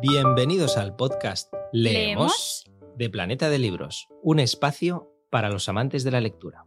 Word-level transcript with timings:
Bienvenidos 0.00 0.76
al 0.76 0.94
podcast 0.94 1.52
Leemos, 1.72 2.64
¿Leemos? 2.64 2.94
de 2.96 3.10
Planeta 3.10 3.50
de 3.50 3.58
Libros, 3.58 4.06
un 4.22 4.38
espacio 4.38 5.10
para 5.28 5.48
los 5.48 5.68
amantes 5.68 6.04
de 6.04 6.12
la 6.12 6.20
lectura. 6.20 6.62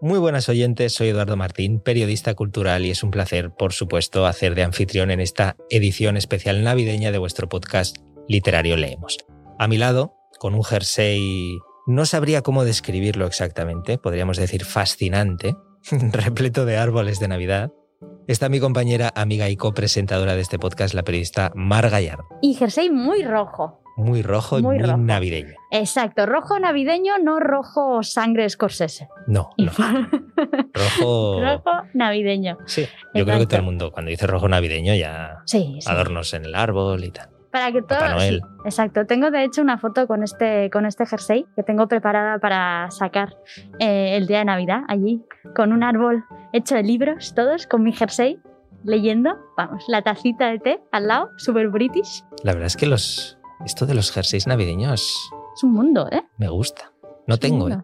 Muy 0.00 0.18
buenas 0.18 0.48
oyentes, 0.48 0.92
soy 0.92 1.10
Eduardo 1.10 1.36
Martín, 1.36 1.78
periodista 1.78 2.34
cultural 2.34 2.84
y 2.84 2.90
es 2.90 3.04
un 3.04 3.12
placer, 3.12 3.52
por 3.56 3.72
supuesto, 3.72 4.26
hacer 4.26 4.56
de 4.56 4.64
anfitrión 4.64 5.12
en 5.12 5.20
esta 5.20 5.56
edición 5.70 6.16
especial 6.16 6.64
navideña 6.64 7.12
de 7.12 7.18
vuestro 7.18 7.48
podcast 7.48 7.98
literario 8.26 8.76
Leemos. 8.76 9.18
A 9.60 9.68
mi 9.68 9.78
lado, 9.78 10.16
con 10.40 10.54
un 10.54 10.64
jersey, 10.64 11.58
no 11.86 12.06
sabría 12.06 12.42
cómo 12.42 12.64
describirlo 12.64 13.26
exactamente, 13.26 13.98
podríamos 13.98 14.36
decir 14.36 14.64
fascinante, 14.64 15.54
repleto 16.10 16.64
de 16.64 16.76
árboles 16.76 17.20
de 17.20 17.28
Navidad, 17.28 17.70
está 18.26 18.48
mi 18.48 18.60
compañera, 18.60 19.10
amiga 19.14 19.48
y 19.48 19.56
copresentadora 19.56 20.34
de 20.34 20.40
este 20.42 20.58
podcast, 20.58 20.94
la 20.94 21.02
periodista 21.02 21.50
Mar 21.54 21.88
Gallardo. 21.90 22.24
Y 22.40 22.54
jersey 22.54 22.90
muy 22.90 23.22
rojo. 23.22 23.80
Muy 23.96 24.22
rojo 24.22 24.58
y 24.58 24.62
Muy 24.62 24.76
muy, 24.78 24.84
rojo. 24.86 24.96
navideño. 24.96 25.54
Exacto, 25.70 26.24
rojo 26.24 26.58
navideño, 26.58 27.18
no 27.22 27.40
rojo 27.40 28.02
sangre 28.02 28.48
Scorsese. 28.48 29.08
No, 29.26 29.50
no. 29.58 29.70
Rojo. 30.72 31.40
rojo 31.42 31.70
navideño. 31.92 32.56
Sí, 32.66 32.86
yo 33.14 33.24
creo 33.26 33.38
que 33.38 33.46
todo 33.46 33.58
el 33.58 33.64
mundo, 33.66 33.92
cuando 33.92 34.10
dice 34.10 34.26
rojo 34.26 34.48
navideño, 34.48 34.94
ya 34.94 35.42
Sí, 35.44 35.76
sí. 35.80 35.90
adornos 35.90 36.32
en 36.34 36.46
el 36.46 36.54
árbol 36.54 37.04
y 37.04 37.10
tal. 37.10 37.28
Para 37.50 37.70
que 37.70 37.82
todo. 37.82 37.98
Sí, 38.20 38.40
exacto. 38.64 39.04
Tengo 39.04 39.30
de 39.30 39.44
hecho 39.44 39.60
una 39.60 39.76
foto 39.76 40.06
con 40.06 40.22
este, 40.22 40.70
con 40.70 40.86
este 40.86 41.04
jersey 41.04 41.44
que 41.54 41.62
tengo 41.62 41.86
preparada 41.86 42.38
para 42.38 42.90
sacar 42.90 43.36
eh, 43.78 44.16
el 44.16 44.26
día 44.26 44.38
de 44.38 44.46
Navidad 44.46 44.80
allí, 44.88 45.22
con 45.54 45.70
un 45.74 45.82
árbol 45.82 46.24
hecho 46.52 46.74
de 46.74 46.82
libros, 46.82 47.34
todos, 47.34 47.66
con 47.66 47.82
mi 47.82 47.92
jersey, 47.92 48.40
leyendo. 48.84 49.36
Vamos, 49.56 49.84
la 49.88 50.02
tacita 50.02 50.48
de 50.48 50.58
té 50.58 50.82
al 50.92 51.08
lado, 51.08 51.30
super 51.36 51.68
british. 51.68 52.24
La 52.42 52.52
verdad 52.52 52.66
es 52.66 52.76
que 52.76 52.86
los, 52.86 53.38
esto 53.64 53.86
de 53.86 53.94
los 53.94 54.10
jerseys 54.10 54.46
navideños 54.46 55.00
Es 55.54 55.62
un 55.62 55.72
mundo, 55.72 56.08
¿eh? 56.10 56.22
me 56.38 56.48
gusta. 56.48 56.92
No 57.26 57.34
Es 57.34 57.40
tengo, 57.40 57.68
¿eh? 57.68 57.78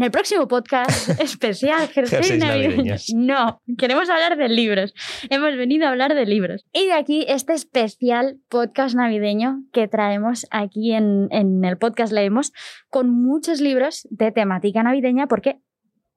En 0.00 0.04
el 0.04 0.12
próximo 0.12 0.48
podcast 0.48 1.10
especial 1.20 1.86
jersey 1.88 2.38
navideños. 2.38 3.12
No, 3.14 3.60
queremos 3.76 4.08
hablar 4.08 4.38
de 4.38 4.48
libros. 4.48 4.94
Hemos 5.28 5.54
venido 5.58 5.84
a 5.84 5.90
hablar 5.90 6.14
de 6.14 6.24
libros. 6.24 6.64
Y 6.72 6.86
de 6.86 6.94
aquí 6.94 7.26
este 7.28 7.52
especial 7.52 8.38
podcast 8.48 8.96
navideño 8.96 9.62
que 9.74 9.88
traemos 9.88 10.46
aquí 10.50 10.94
en, 10.94 11.28
en 11.30 11.62
el 11.66 11.76
podcast 11.76 12.14
Leemos 12.14 12.54
con 12.88 13.10
muchos 13.10 13.60
libros 13.60 14.08
de 14.10 14.32
temática 14.32 14.82
navideña 14.82 15.26
porque, 15.26 15.60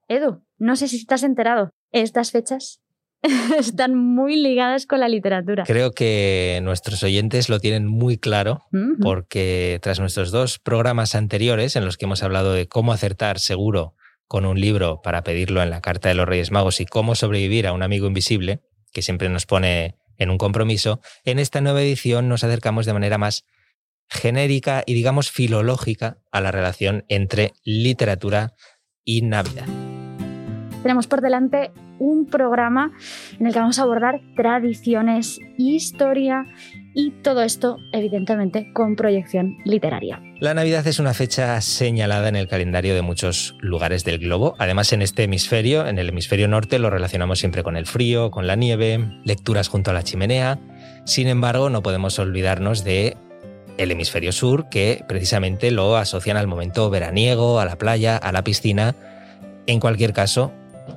Edu, 0.08 0.42
no 0.56 0.76
sé 0.76 0.88
si 0.88 0.96
estás 0.96 1.22
enterado, 1.22 1.74
estas 1.92 2.30
fechas 2.30 2.80
están 3.58 3.94
muy 3.94 4.36
ligadas 4.36 4.86
con 4.86 5.00
la 5.00 5.08
literatura. 5.08 5.64
Creo 5.66 5.92
que 5.92 6.60
nuestros 6.62 7.02
oyentes 7.02 7.48
lo 7.48 7.58
tienen 7.58 7.86
muy 7.86 8.18
claro 8.18 8.64
porque 9.00 9.78
tras 9.82 10.00
nuestros 10.00 10.30
dos 10.30 10.58
programas 10.58 11.14
anteriores 11.14 11.76
en 11.76 11.84
los 11.84 11.96
que 11.96 12.04
hemos 12.04 12.22
hablado 12.22 12.52
de 12.52 12.68
cómo 12.68 12.92
acertar 12.92 13.38
seguro 13.38 13.94
con 14.26 14.46
un 14.46 14.60
libro 14.60 15.00
para 15.02 15.22
pedirlo 15.22 15.62
en 15.62 15.70
la 15.70 15.80
Carta 15.80 16.08
de 16.08 16.14
los 16.14 16.26
Reyes 16.26 16.50
Magos 16.50 16.80
y 16.80 16.86
cómo 16.86 17.14
sobrevivir 17.14 17.66
a 17.66 17.72
un 17.72 17.82
amigo 17.82 18.06
invisible, 18.06 18.60
que 18.92 19.02
siempre 19.02 19.28
nos 19.28 19.46
pone 19.46 19.96
en 20.16 20.30
un 20.30 20.38
compromiso, 20.38 21.00
en 21.24 21.38
esta 21.38 21.60
nueva 21.60 21.82
edición 21.82 22.28
nos 22.28 22.44
acercamos 22.44 22.86
de 22.86 22.92
manera 22.92 23.18
más 23.18 23.44
genérica 24.08 24.82
y 24.86 24.94
digamos 24.94 25.30
filológica 25.30 26.18
a 26.30 26.40
la 26.40 26.52
relación 26.52 27.04
entre 27.08 27.52
literatura 27.64 28.52
y 29.04 29.22
Navidad. 29.22 29.66
tenemos 30.82 31.06
por 31.06 31.20
delante 31.20 31.72
un 31.98 32.26
programa 32.26 32.92
en 33.38 33.46
el 33.46 33.52
que 33.52 33.58
vamos 33.58 33.78
a 33.78 33.82
abordar 33.82 34.20
tradiciones, 34.36 35.38
historia 35.56 36.46
y 36.94 37.10
todo 37.22 37.42
esto, 37.42 37.78
evidentemente, 37.92 38.72
con 38.72 38.94
proyección 38.94 39.56
literaria. 39.64 40.22
La 40.38 40.54
Navidad 40.54 40.86
es 40.86 40.98
una 40.98 41.12
fecha 41.12 41.60
señalada 41.60 42.28
en 42.28 42.36
el 42.36 42.48
calendario 42.48 42.94
de 42.94 43.02
muchos 43.02 43.56
lugares 43.60 44.04
del 44.04 44.18
globo. 44.18 44.54
Además, 44.58 44.92
en 44.92 45.02
este 45.02 45.24
hemisferio, 45.24 45.86
en 45.86 45.98
el 45.98 46.08
hemisferio 46.08 46.46
norte, 46.46 46.78
lo 46.78 46.90
relacionamos 46.90 47.40
siempre 47.40 47.62
con 47.62 47.76
el 47.76 47.86
frío, 47.86 48.30
con 48.30 48.46
la 48.46 48.54
nieve, 48.54 49.20
lecturas 49.24 49.68
junto 49.68 49.90
a 49.90 49.94
la 49.94 50.04
chimenea. 50.04 50.58
Sin 51.04 51.26
embargo, 51.26 51.68
no 51.68 51.82
podemos 51.82 52.18
olvidarnos 52.18 52.84
de 52.84 53.16
el 53.76 53.90
hemisferio 53.90 54.30
sur, 54.30 54.68
que 54.68 55.04
precisamente 55.08 55.72
lo 55.72 55.96
asocian 55.96 56.36
al 56.36 56.46
momento 56.46 56.90
veraniego, 56.90 57.58
a 57.58 57.64
la 57.64 57.76
playa, 57.76 58.16
a 58.16 58.30
la 58.30 58.44
piscina. 58.44 58.94
En 59.66 59.80
cualquier 59.80 60.12
caso, 60.12 60.52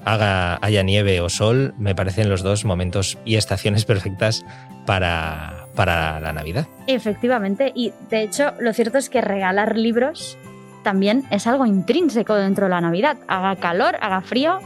haga, 0.05 0.57
haya 0.61 0.83
nieve 0.83 1.21
o 1.21 1.29
sol, 1.29 1.73
me 1.77 1.95
parecen 1.95 2.29
los 2.29 2.43
dos 2.43 2.65
momentos 2.65 3.17
y 3.25 3.35
estaciones 3.35 3.85
perfectas 3.85 4.45
para, 4.85 5.67
para 5.75 6.19
la 6.19 6.33
Navidad. 6.33 6.67
Efectivamente, 6.87 7.71
y 7.75 7.93
de 8.09 8.23
hecho, 8.23 8.53
lo 8.59 8.73
cierto 8.73 8.97
es 8.97 9.09
que 9.09 9.21
regalar 9.21 9.77
libros 9.77 10.37
también 10.83 11.25
es 11.31 11.47
algo 11.47 11.65
intrínseco 11.65 12.35
dentro 12.35 12.65
de 12.65 12.69
la 12.69 12.81
Navidad. 12.81 13.17
Haga 13.27 13.57
calor, 13.57 13.97
haga 13.99 14.21
frío, 14.21 14.59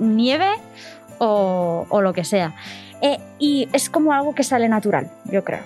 nieve 0.00 0.50
o, 1.18 1.86
lo 2.02 2.12
que 2.12 2.24
sea. 2.24 2.54
Eh, 3.00 3.18
y 3.38 3.68
es 3.72 3.88
como 3.88 4.12
algo 4.12 4.34
que 4.34 4.42
sale 4.42 4.68
natural, 4.68 5.10
yo 5.26 5.44
creo. 5.44 5.60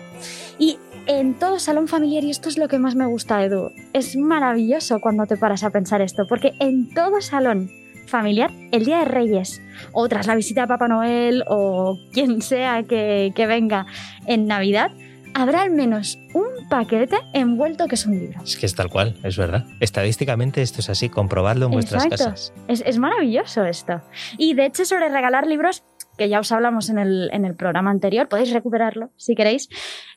Y 0.58 0.78
en 1.06 1.34
todo 1.34 1.58
salón 1.58 1.88
familiar, 1.88 2.24
y 2.24 2.30
esto 2.30 2.48
es 2.48 2.58
lo 2.58 2.68
que 2.68 2.78
más 2.78 2.94
me 2.94 3.06
gusta, 3.06 3.42
Edu, 3.42 3.70
es 3.92 4.16
maravilloso 4.16 5.00
cuando 5.00 5.26
te 5.26 5.36
paras 5.36 5.64
a 5.64 5.70
pensar 5.70 6.02
esto, 6.02 6.26
porque 6.26 6.52
en 6.58 6.92
todo 6.92 7.20
salón 7.22 7.70
familiar, 8.12 8.52
el 8.70 8.84
Día 8.84 8.98
de 8.98 9.06
Reyes, 9.06 9.60
o 9.92 10.06
tras 10.06 10.26
la 10.26 10.36
visita 10.36 10.64
a 10.64 10.66
Papá 10.68 10.86
Noel, 10.86 11.42
o 11.48 11.98
quien 12.12 12.42
sea 12.42 12.84
que, 12.84 13.32
que 13.34 13.46
venga 13.46 13.86
en 14.26 14.46
Navidad, 14.46 14.92
habrá 15.34 15.62
al 15.62 15.70
menos 15.70 16.18
un 16.34 16.68
paquete 16.68 17.16
envuelto 17.32 17.88
que 17.88 17.94
es 17.94 18.06
un 18.06 18.18
libro. 18.18 18.40
Es 18.44 18.56
que 18.56 18.66
es 18.66 18.74
tal 18.74 18.90
cual, 18.90 19.16
es 19.24 19.36
verdad. 19.36 19.64
Estadísticamente 19.80 20.62
esto 20.62 20.80
es 20.80 20.90
así, 20.90 21.08
comprobadlo 21.08 21.66
en 21.66 21.72
vuestras 21.72 22.04
Exacto. 22.04 22.24
casas. 22.26 22.52
Es, 22.68 22.82
es 22.86 22.98
maravilloso 22.98 23.64
esto. 23.64 24.02
Y 24.36 24.54
de 24.54 24.66
hecho, 24.66 24.84
sobre 24.84 25.08
regalar 25.08 25.46
libros, 25.46 25.82
que 26.18 26.28
ya 26.28 26.38
os 26.40 26.52
hablamos 26.52 26.90
en 26.90 26.98
el, 26.98 27.30
en 27.32 27.44
el 27.44 27.54
programa 27.54 27.90
anterior, 27.90 28.28
podéis 28.28 28.52
recuperarlo 28.52 29.10
si 29.16 29.34
queréis. 29.34 29.68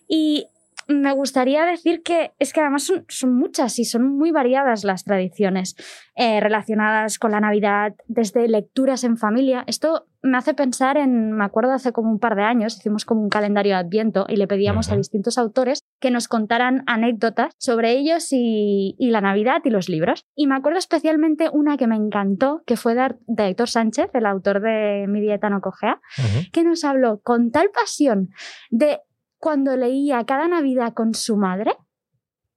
Y 0.07 0.47
me 0.87 1.11
gustaría 1.13 1.65
decir 1.65 2.03
que 2.03 2.33
es 2.39 2.53
que 2.53 2.61
además 2.61 2.83
son, 2.83 3.05
son 3.07 3.35
muchas 3.35 3.79
y 3.79 3.85
son 3.85 4.17
muy 4.17 4.31
variadas 4.31 4.83
las 4.83 5.03
tradiciones 5.03 5.75
eh, 6.15 6.39
relacionadas 6.39 7.19
con 7.19 7.31
la 7.31 7.39
Navidad, 7.39 7.93
desde 8.07 8.47
lecturas 8.47 9.03
en 9.03 9.17
familia. 9.17 9.63
Esto 9.67 10.07
me 10.21 10.37
hace 10.37 10.53
pensar 10.53 10.97
en, 10.97 11.31
me 11.33 11.43
acuerdo 11.45 11.71
hace 11.71 11.91
como 11.91 12.09
un 12.11 12.19
par 12.19 12.35
de 12.35 12.43
años, 12.43 12.77
hicimos 12.77 13.05
como 13.05 13.21
un 13.21 13.29
calendario 13.29 13.73
de 13.73 13.79
Adviento 13.79 14.25
y 14.27 14.37
le 14.37 14.47
pedíamos 14.47 14.91
a 14.91 14.95
distintos 14.95 15.37
autores 15.37 15.81
que 15.99 16.11
nos 16.11 16.27
contaran 16.27 16.83
anécdotas 16.87 17.53
sobre 17.57 17.91
ellos 17.91 18.27
y, 18.31 18.95
y 18.97 19.11
la 19.11 19.21
Navidad 19.21 19.61
y 19.63 19.69
los 19.69 19.89
libros. 19.89 20.23
Y 20.35 20.47
me 20.47 20.55
acuerdo 20.55 20.79
especialmente 20.79 21.49
una 21.51 21.77
que 21.77 21.87
me 21.87 21.95
encantó, 21.95 22.63
que 22.65 22.75
fue 22.77 22.95
de, 22.95 23.15
de 23.27 23.47
Héctor 23.49 23.69
Sánchez, 23.69 24.09
el 24.13 24.25
autor 24.25 24.61
de 24.61 25.05
Mi 25.07 25.21
dieta 25.21 25.49
no 25.49 25.61
cojea, 25.61 25.99
Ujú. 26.17 26.45
que 26.51 26.63
nos 26.63 26.83
habló 26.83 27.19
con 27.21 27.51
tal 27.51 27.69
pasión 27.69 28.29
de 28.71 28.99
cuando 29.37 29.75
leía 29.75 30.23
cada 30.25 30.47
Navidad 30.47 30.93
con 30.93 31.13
su 31.13 31.37
madre 31.37 31.75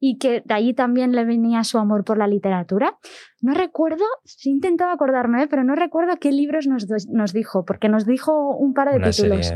y 0.01 0.19
que 0.19 0.43
de 0.45 0.55
allí 0.55 0.75
también 0.75 1.13
le 1.13 1.25
venía 1.25 1.65
su 1.65 1.79
amor 1.79 2.05
por 2.05 2.19
la 2.19 2.29
literatura. 2.29 2.99
No 3.41 3.55
recuerdo, 3.55 4.05
sí 4.25 4.51
intentaba 4.51 4.93
acordarme, 4.93 5.43
¿eh? 5.43 5.47
pero 5.49 5.65
no 5.65 5.75
recuerdo 5.75 6.17
qué 6.21 6.33
libros 6.33 6.67
nos, 6.67 6.87
nos 7.09 7.33
dijo, 7.33 7.65
porque 7.65 7.89
nos 7.89 8.07
dijo 8.07 8.57
un 8.57 8.75
par 8.75 8.91
de 8.91 8.97
Una 8.97 9.11
títulos. 9.11 9.53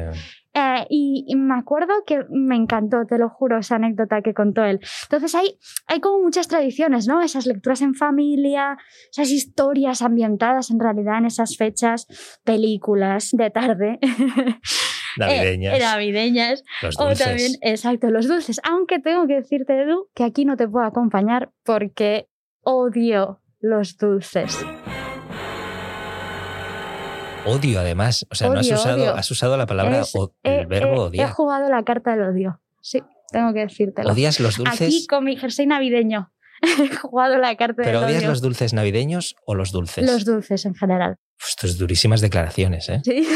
Eh, 0.55 0.87
y, 0.91 1.25
y 1.28 1.37
me 1.37 1.55
acuerdo 1.55 1.94
que 2.06 2.27
me 2.31 2.56
encantó, 2.56 3.06
te 3.06 3.16
lo 3.16 3.31
juro, 3.31 3.59
esa 3.59 3.77
anécdota 3.77 4.21
que 4.21 4.34
contó 4.34 4.65
él. 4.65 4.81
Entonces 5.05 5.34
hay, 5.34 5.59
hay 5.87 6.00
como 6.00 6.22
muchas 6.22 6.49
tradiciones, 6.49 7.09
¿no? 7.09 7.22
Esas 7.22 7.47
lecturas 7.47 7.81
en 7.81 7.94
familia, 7.94 8.77
esas 9.11 9.31
historias 9.31 10.03
ambientadas 10.03 10.71
en 10.71 10.78
realidad 10.78 11.19
en 11.19 11.27
esas 11.27 11.56
fechas, 11.56 12.06
películas 12.44 13.31
de 13.32 13.50
tarde. 13.50 13.99
Navideñas. 15.19 15.75
Eh, 15.76 15.81
navideñas. 15.81 16.62
los 16.82 16.99
O 17.00 17.06
dulces. 17.09 17.26
también, 17.26 17.53
exacto, 17.62 18.11
los 18.11 18.29
dulces. 18.29 18.61
Aunque 18.64 18.99
tengo 18.99 19.26
que 19.26 19.35
decirte, 19.35 19.81
Edu, 19.82 20.09
que 20.14 20.25
aquí 20.25 20.44
no 20.44 20.56
te 20.56 20.67
puedo 20.69 20.85
acompañar 20.87 21.50
porque 21.64 22.29
odio 22.62 23.41
los 23.61 23.97
dulces. 23.99 24.59
Odio, 27.44 27.81
además. 27.81 28.25
O 28.31 28.35
sea, 28.37 28.49
no 28.50 28.61
has 28.61 28.70
usado, 28.70 29.03
odio. 29.03 29.14
has 29.17 29.31
usado 29.31 29.56
la 29.56 29.67
palabra, 29.67 30.03
o- 30.14 30.32
el 30.44 30.67
verbo 30.67 31.05
odiar. 31.05 31.29
He 31.29 31.32
jugado 31.32 31.69
la 31.69 31.82
carta 31.82 32.12
del 32.17 32.23
odio. 32.23 32.61
Sí, 32.81 33.03
tengo 33.32 33.53
que 33.53 33.61
decírtelo. 33.61 34.11
¿Odias 34.12 34.38
los 34.38 34.56
dulces? 34.58 34.81
Aquí 34.81 35.06
con 35.08 35.25
mi 35.25 35.37
jersey 35.37 35.67
navideño. 35.67 36.32
He 36.62 36.94
jugado 36.97 37.38
la 37.38 37.56
carta 37.56 37.82
¿Pero 37.82 37.99
del 38.00 38.08
odias 38.11 38.20
odio. 38.23 38.31
los 38.31 38.43
dulces 38.43 38.73
navideños 38.73 39.35
o 39.44 39.56
los 39.56 39.73
dulces? 39.73 40.06
Los 40.06 40.25
dulces 40.25 40.65
en 40.67 40.75
general. 40.76 41.17
Esto 41.49 41.67
es 41.67 41.79
durísimas 41.79 42.21
declaraciones, 42.21 42.89
¿eh? 42.89 43.00
Sí. 43.05 43.27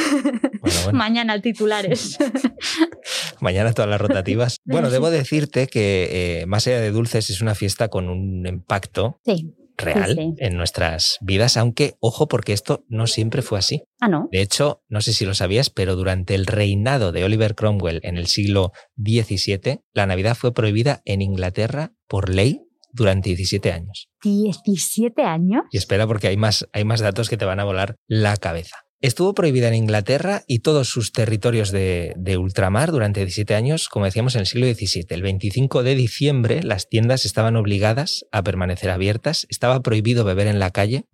Bueno, 0.61 0.81
bueno. 0.85 0.99
Mañana 0.99 1.41
titulares. 1.41 2.19
Mañana 3.41 3.73
todas 3.73 3.91
las 3.91 4.01
rotativas. 4.01 4.59
Bueno, 4.77 4.91
debo 4.91 5.11
decirte 5.11 5.69
que 5.69 6.41
eh, 6.41 6.47
más 6.47 6.67
allá 6.67 6.81
de 6.81 6.91
dulces 6.91 7.31
es 7.31 7.41
una 7.41 7.55
fiesta 7.55 7.89
con 7.89 8.09
un 8.09 8.47
impacto 8.47 9.21
sí. 9.25 9.55
real 9.77 10.35
en 10.37 10.57
nuestras 10.57 11.19
vidas, 11.23 11.57
aunque 11.57 11.95
ojo 12.01 12.29
porque 12.29 12.53
esto 12.53 12.85
no 12.89 13.07
siempre 13.07 13.43
fue 13.43 13.59
así. 13.59 13.85
Ah, 14.01 14.09
no. 14.09 14.29
De 14.33 14.43
hecho, 14.43 14.83
no 14.89 15.01
sé 15.01 15.13
si 15.13 15.25
lo 15.25 15.35
sabías, 15.35 15.71
pero 15.71 15.97
durante 15.97 16.35
el 16.35 16.47
reinado 16.47 17.13
de 17.13 17.25
Oliver 17.25 17.55
Cromwell 17.55 18.01
en 18.03 18.19
el 18.19 18.27
siglo 18.27 18.73
XVII, 18.99 19.81
la 19.95 20.07
Navidad 20.07 20.37
fue 20.37 20.53
prohibida 20.53 21.01
en 21.05 21.23
Inglaterra 21.23 21.93
por 22.07 22.29
ley 22.29 22.66
durante 22.93 23.31
17 23.31 23.73
años. 23.73 24.09
¿17 24.23 25.25
años? 25.25 25.63
Y 25.71 25.79
espera 25.79 26.07
porque 26.07 26.29
hay 26.29 26.37
más, 26.37 26.67
hay 26.73 26.85
más 26.85 27.01
datos 27.01 27.29
que 27.29 27.37
te 27.37 27.45
van 27.45 27.61
a 27.61 27.65
volar 27.65 27.97
la 28.07 28.37
cabeza. 28.37 28.87
Estuvo 29.03 29.35
prohibida 29.35 29.69
en 29.69 29.75
Inglaterra 29.75 30.43
y 30.47 30.61
todos 30.61 30.89
sus 30.89 31.13
territorios 31.13 31.71
de, 31.71 32.15
ultramar 32.39 32.93
durante 32.93 33.21
17 33.21 33.55
años, 33.55 33.89
como 33.91 34.07
decíamos, 34.07 34.35
en 34.35 34.41
el 34.41 34.47
siglo 34.47 34.67
XVII. 34.67 35.07
El 35.11 35.23
25 35.23 35.83
de 35.83 35.95
diciembre 35.95 36.63
las 36.63 36.89
tiendas 36.89 37.27
estaban 37.27 37.57
obligadas 37.57 38.25
a 38.33 38.43
permanecer 38.43 38.91
abiertas, 38.91 39.47
estaba 39.51 39.81
prohibido 39.81 40.25
beber 40.25 40.47
en 40.47 40.59
la 40.59 40.71
calle, 40.71 41.05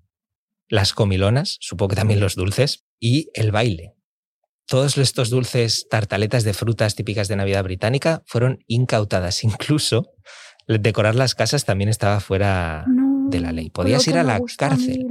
las 0.69 0.93
comilonas, 0.93 1.59
supongo 1.61 1.91
que 1.91 1.97
también 1.97 2.21
los 2.21 2.37
dulces, 2.37 2.85
y 3.01 3.31
el 3.35 3.51
baile. 3.51 3.95
Todos 4.69 4.97
estos 4.97 5.29
dulces, 5.29 5.87
tartaletas 5.91 6.45
de 6.45 6.55
frutas 6.55 6.95
típicas 6.95 7.27
de 7.27 7.37
Navidad 7.37 7.65
británica, 7.65 8.23
fueron 8.27 8.61
incautadas. 8.69 9.43
Incluso 9.45 10.13
decorar 10.67 11.15
las 11.15 11.35
casas 11.35 11.65
también 11.65 11.89
estaba 11.89 12.21
fuera 12.21 12.85
de 12.87 13.41
la 13.41 13.53
ley. 13.53 13.71
Podías 13.71 14.07
ir 14.09 14.19
a 14.19 14.23
la 14.23 14.41
cárcel 14.57 15.07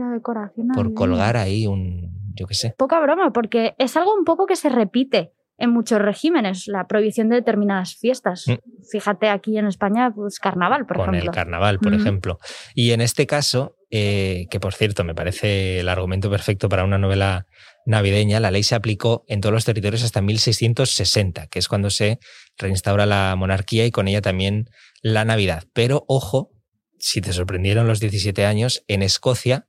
por 0.74 0.94
colgar 0.94 1.38
ahí 1.38 1.68
un, 1.68 2.34
yo 2.36 2.48
qué 2.48 2.54
sé. 2.54 2.76
Poca 2.78 3.00
broma, 3.00 3.32
porque 3.34 3.76
es 3.78 3.96
algo 3.98 4.14
un 4.14 4.26
poco 4.26 4.46
que 4.46 4.56
se 4.56 4.70
repite 4.70 5.32
en 5.58 5.70
muchos 5.70 6.02
regímenes, 6.02 6.68
la 6.68 6.88
prohibición 6.88 7.30
de 7.30 7.36
determinadas 7.36 7.96
fiestas. 7.96 8.46
Mm. 8.48 8.54
Fíjate 8.90 9.30
aquí 9.30 9.60
en 9.60 9.68
España, 9.68 10.12
pues 10.14 10.40
carnaval, 10.40 10.88
por 10.88 10.98
ejemplo. 10.98 11.20
Con 11.20 11.28
el 11.28 11.32
carnaval, 11.32 11.80
por 11.80 11.94
ejemplo. 11.94 12.40
Y 12.74 12.92
en 12.92 13.02
este 13.02 13.28
caso, 13.28 13.76
eh, 13.92 14.48
que 14.50 14.60
por 14.60 14.74
cierto 14.74 15.04
me 15.04 15.14
parece 15.14 15.82
el 15.82 15.90
argumento 15.90 16.32
perfecto 16.32 16.68
para 16.68 16.84
una 16.84 16.98
novela 16.98 17.46
navideña, 17.86 18.40
la 18.40 18.52
ley 18.52 18.64
se 18.64 18.76
aplicó 18.76 19.24
en 19.28 19.42
todos 19.42 19.54
los 19.54 19.66
territorios 19.66 20.04
hasta 20.04 20.22
1660, 20.22 21.48
que 21.48 21.60
es 21.60 21.68
cuando 21.68 21.90
se 21.90 22.20
reinstaura 22.58 23.06
la 23.06 23.36
monarquía 23.38 23.86
y 23.86 23.92
con 23.92 24.08
ella 24.08 24.22
también 24.22 24.70
la 25.02 25.26
Navidad. 25.26 25.64
Pero 25.74 26.06
ojo, 26.08 26.52
si 27.00 27.22
te 27.22 27.34
sorprendieron 27.34 27.88
los 27.88 28.00
17 28.00 28.46
años, 28.46 28.84
en 28.88 29.02
Escocia 29.02 29.68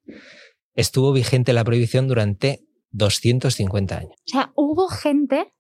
estuvo 0.75 1.12
vigente 1.12 1.53
la 1.53 1.64
prohibición 1.64 2.09
durante 2.09 2.64
250 2.91 3.97
años. 3.97 4.12
O 4.12 4.31
sea, 4.31 4.53
hubo 4.55 4.88
gente 4.88 5.55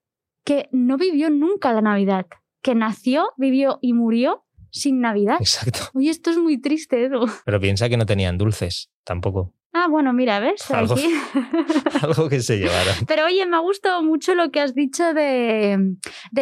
que 0.44 0.68
no 0.72 0.96
vivió 0.96 1.30
nunca 1.30 1.72
la 1.72 1.80
Navidad, 1.80 2.26
que 2.62 2.74
nació, 2.74 3.30
vivió 3.36 3.78
y 3.80 3.92
murió 3.92 4.44
sin 4.70 5.00
Navidad. 5.00 5.36
Exacto. 5.40 5.80
Oye, 5.94 6.10
esto 6.10 6.30
es 6.30 6.38
muy 6.38 6.60
triste, 6.60 7.04
Edu. 7.04 7.26
Pero 7.44 7.60
piensa 7.60 7.88
que 7.88 7.96
no 7.96 8.06
tenían 8.06 8.38
dulces, 8.38 8.90
tampoco. 9.04 9.54
Ah, 9.74 9.86
bueno, 9.88 10.12
mira, 10.12 10.38
¿ves? 10.38 10.70
Algo, 10.70 10.94
algo 12.02 12.28
que 12.28 12.40
se 12.40 12.58
llevaron. 12.58 12.94
Pero 13.08 13.24
oye, 13.24 13.46
me 13.46 13.56
ha 13.56 13.60
gustado 13.60 14.02
mucho 14.02 14.34
lo 14.34 14.50
que 14.50 14.60
has 14.60 14.74
dicho 14.74 15.14
de, 15.14 15.96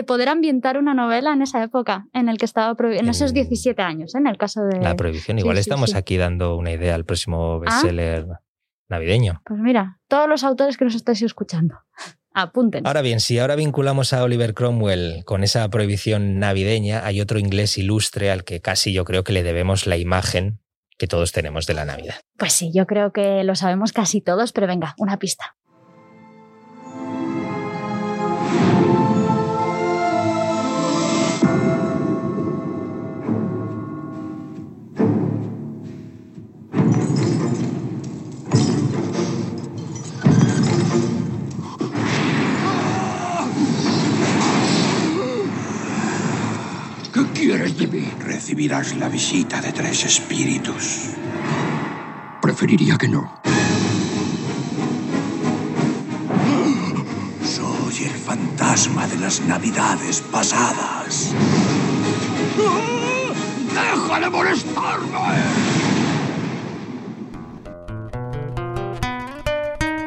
poder 0.06 0.28
ambientar 0.28 0.76
una 0.76 0.94
novela 0.94 1.32
en 1.32 1.42
esa 1.42 1.62
época, 1.62 2.06
en 2.12 2.28
el 2.28 2.38
que 2.38 2.44
estaba 2.44 2.76
en 2.80 3.08
esos 3.08 3.32
17 3.32 3.80
años, 3.82 4.14
en 4.16 4.26
el 4.26 4.36
caso 4.36 4.62
de... 4.64 4.80
La 4.80 4.96
prohibición. 4.96 5.38
Igual 5.38 5.58
estamos 5.58 5.94
aquí 5.94 6.16
dando 6.16 6.56
una 6.56 6.72
idea 6.72 6.96
al 6.96 7.04
próximo 7.04 7.54
ah. 7.54 7.58
bestseller 7.60 8.26
navideño. 8.88 9.42
Pues 9.44 9.60
mira, 9.60 10.00
todos 10.08 10.28
los 10.28 10.42
autores 10.42 10.76
que 10.76 10.84
nos 10.84 10.96
estáis 10.96 11.22
escuchando. 11.22 11.76
Apunten. 12.32 12.86
Ahora 12.86 13.02
bien, 13.02 13.18
si 13.18 13.38
ahora 13.38 13.56
vinculamos 13.56 14.12
a 14.12 14.22
Oliver 14.22 14.54
Cromwell 14.54 15.24
con 15.24 15.42
esa 15.42 15.68
prohibición 15.68 16.38
navideña, 16.38 17.04
hay 17.04 17.20
otro 17.20 17.40
inglés 17.40 17.76
ilustre 17.76 18.30
al 18.30 18.44
que 18.44 18.60
casi 18.60 18.92
yo 18.92 19.04
creo 19.04 19.24
que 19.24 19.32
le 19.32 19.42
debemos 19.42 19.88
la 19.88 19.96
imagen 19.96 20.60
que 21.00 21.06
todos 21.06 21.32
tenemos 21.32 21.66
de 21.66 21.72
la 21.72 21.86
Navidad. 21.86 22.16
Pues 22.36 22.52
sí, 22.52 22.70
yo 22.74 22.86
creo 22.86 23.10
que 23.10 23.42
lo 23.42 23.54
sabemos 23.54 23.92
casi 23.92 24.20
todos, 24.20 24.52
pero 24.52 24.66
venga, 24.66 24.94
una 24.98 25.18
pista. 25.18 25.56
Recibirás 48.18 48.96
la 48.96 49.08
visita 49.08 49.60
de 49.60 49.72
tres 49.72 50.04
espíritus. 50.04 51.10
Preferiría 52.42 52.96
que 52.96 53.08
no. 53.08 53.40
Soy 57.44 58.04
el 58.04 58.10
fantasma 58.10 59.06
de 59.06 59.18
las 59.18 59.40
navidades 59.42 60.20
pasadas. 60.20 61.34
¡Deja 63.68 64.20
de 64.20 64.30
molestarme! 64.30 65.18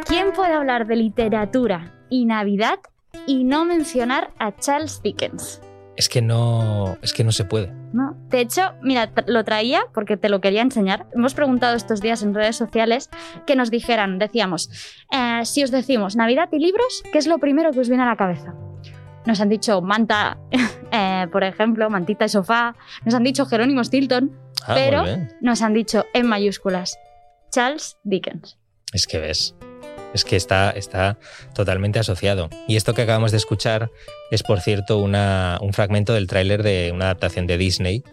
¿Quién 0.06 0.31
puede 0.33 0.54
hablar 0.54 0.88
de 0.88 0.95
literatura 0.95 1.94
y 2.09 2.25
Navidad 2.25 2.80
y 3.25 3.44
no 3.44 3.66
mencionar 3.66 4.33
a 4.38 4.56
Charles 4.56 5.01
Dickens? 5.01 5.62
Es 5.95 6.10
que 6.10 6.22
no, 6.22 6.98
es 7.01 7.13
que 7.13 7.24
no 7.24 7.31
se 7.31 7.45
puede. 7.45 7.72
No. 7.94 8.18
De 8.30 8.42
hecho, 8.42 8.74
mira, 8.81 9.12
lo 9.28 9.44
traía 9.44 9.86
porque 9.94 10.18
te 10.18 10.30
lo 10.30 10.42
quería 10.42 10.62
enseñar. 10.62 11.06
Hemos 11.13 11.36
preguntado 11.36 11.75
estos 11.75 12.01
días 12.01 12.24
en 12.24 12.34
redes 12.34 12.56
sociales 12.56 13.10
que 13.45 13.56
nos 13.56 13.69
dijeran, 13.69 14.18
decíamos, 14.18 14.69
eh, 15.12 15.45
si 15.45 15.63
os 15.63 15.69
decimos 15.69 16.16
Navidad 16.16 16.50
y 16.51 16.60
libros, 16.60 17.04
¿qué 17.12 17.19
es 17.19 17.28
lo 17.28 17.38
primero 17.38 17.72
que 17.72 17.80
os 17.80 17.90
viene 17.90 18.04
a 18.04 18.07
la 18.07 18.16
cabeza? 18.16 18.56
Nos 19.25 19.40
han 19.40 19.50
dicho 19.50 19.81
manta, 19.81 20.40
eh, 20.92 21.28
por 21.31 21.44
ejemplo, 21.44 21.90
mantita 21.90 22.25
y 22.25 22.30
sofá. 22.30 22.75
Nos 23.06 23.13
han 23.13 23.24
dicho 23.24 23.45
Jerónimo 23.45 23.84
Stilton, 23.84 24.31
ah, 24.66 24.74
pero 24.74 25.04
nos 25.42 25.62
han 25.62 25.74
dicho 25.74 26.06
en 26.13 26.25
mayúsculas 26.25 26.98
Charles 27.51 27.98
Dickens. 28.04 28.57
Es 28.94 29.07
que 29.07 29.19
ves. 29.19 29.56
Es 30.13 30.24
que 30.24 30.36
está, 30.36 30.71
está 30.71 31.18
totalmente 31.54 32.00
asociado. 32.00 32.50
Y 32.68 32.75
esto 32.75 32.94
que 32.94 33.01
acabamos 33.01 33.31
de 33.31 33.38
escuchar 33.38 33.89
es, 34.31 34.44
por 34.44 34.62
cierto, 34.62 35.00
una, 35.00 35.57
un 35.62 35.74
fragmento 35.74 36.13
del 36.13 36.27
tráiler 36.27 36.63
de 36.63 36.92
una 36.94 37.06
adaptación 37.06 37.48
de 37.48 37.57
Disney 37.57 38.04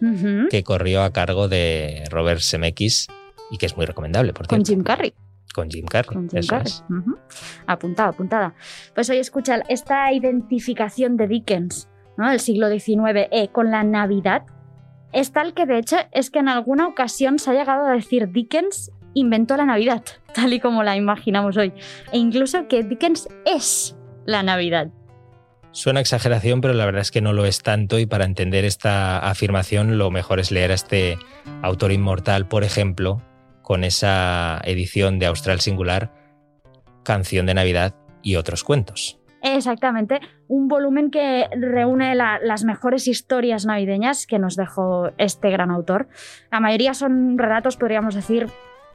que 0.49 0.63
corrió 0.63 1.03
a 1.03 1.11
cargo 1.11 1.47
de 1.47 2.03
Robert 2.09 2.41
Zemeckis 2.41 3.07
y 3.51 3.57
que 3.57 3.65
es 3.65 3.77
muy 3.77 3.85
recomendable, 3.85 4.33
por 4.33 4.47
Con 4.47 4.65
Jim 4.65 4.83
Carrey. 4.83 5.13
Con 5.53 5.69
Jim 5.69 5.85
Carrey. 5.85 6.15
Con 6.15 6.29
Jim 6.29 6.47
Carrey. 6.47 6.71
Apuntada, 7.67 8.09
apuntada. 8.09 8.55
Pues 8.95 9.09
hoy 9.09 9.17
escucha 9.17 9.61
esta 9.67 10.11
identificación 10.13 11.17
de 11.17 11.27
Dickens, 11.27 11.89
¿no? 12.17 12.29
del 12.29 12.39
siglo 12.39 12.69
XIX, 12.69 13.27
eh, 13.31 13.49
con 13.51 13.69
la 13.69 13.83
Navidad, 13.83 14.43
es 15.13 15.31
tal 15.31 15.53
que 15.53 15.65
de 15.65 15.77
hecho 15.77 15.97
es 16.11 16.29
que 16.29 16.39
en 16.39 16.47
alguna 16.47 16.87
ocasión 16.87 17.37
se 17.37 17.51
ha 17.51 17.53
llegado 17.53 17.85
a 17.85 17.93
decir 17.93 18.31
Dickens 18.31 18.91
inventó 19.13 19.57
la 19.57 19.65
Navidad, 19.65 20.03
tal 20.33 20.53
y 20.53 20.59
como 20.59 20.83
la 20.83 20.95
imaginamos 20.95 21.57
hoy. 21.57 21.73
E 22.11 22.17
incluso 22.17 22.67
que 22.67 22.83
Dickens 22.83 23.27
es 23.45 23.95
la 24.25 24.43
Navidad. 24.43 24.89
Suena 25.73 26.01
exageración, 26.01 26.59
pero 26.59 26.73
la 26.73 26.85
verdad 26.85 27.01
es 27.01 27.11
que 27.11 27.21
no 27.21 27.31
lo 27.31 27.45
es 27.45 27.63
tanto 27.63 27.97
y 27.97 28.05
para 28.05 28.25
entender 28.25 28.65
esta 28.65 29.19
afirmación 29.19 29.97
lo 29.97 30.11
mejor 30.11 30.41
es 30.41 30.51
leer 30.51 30.71
a 30.71 30.73
este 30.73 31.17
autor 31.61 31.93
inmortal, 31.93 32.45
por 32.45 32.65
ejemplo, 32.65 33.21
con 33.61 33.85
esa 33.85 34.59
edición 34.65 35.17
de 35.17 35.27
Austral 35.27 35.61
Singular, 35.61 36.11
Canción 37.03 37.45
de 37.45 37.53
Navidad 37.53 37.95
y 38.21 38.35
otros 38.35 38.65
cuentos. 38.65 39.21
Exactamente, 39.41 40.19
un 40.47 40.67
volumen 40.67 41.09
que 41.09 41.47
reúne 41.57 42.15
las 42.15 42.63
mejores 42.63 43.07
historias 43.07 43.65
navideñas 43.65 44.27
que 44.27 44.37
nos 44.37 44.55
dejó 44.55 45.11
este 45.17 45.49
gran 45.49 45.71
autor. 45.71 46.09
La 46.51 46.59
mayoría 46.59 46.93
son 46.93 47.37
relatos, 47.39 47.77
podríamos 47.77 48.13
decir, 48.13 48.47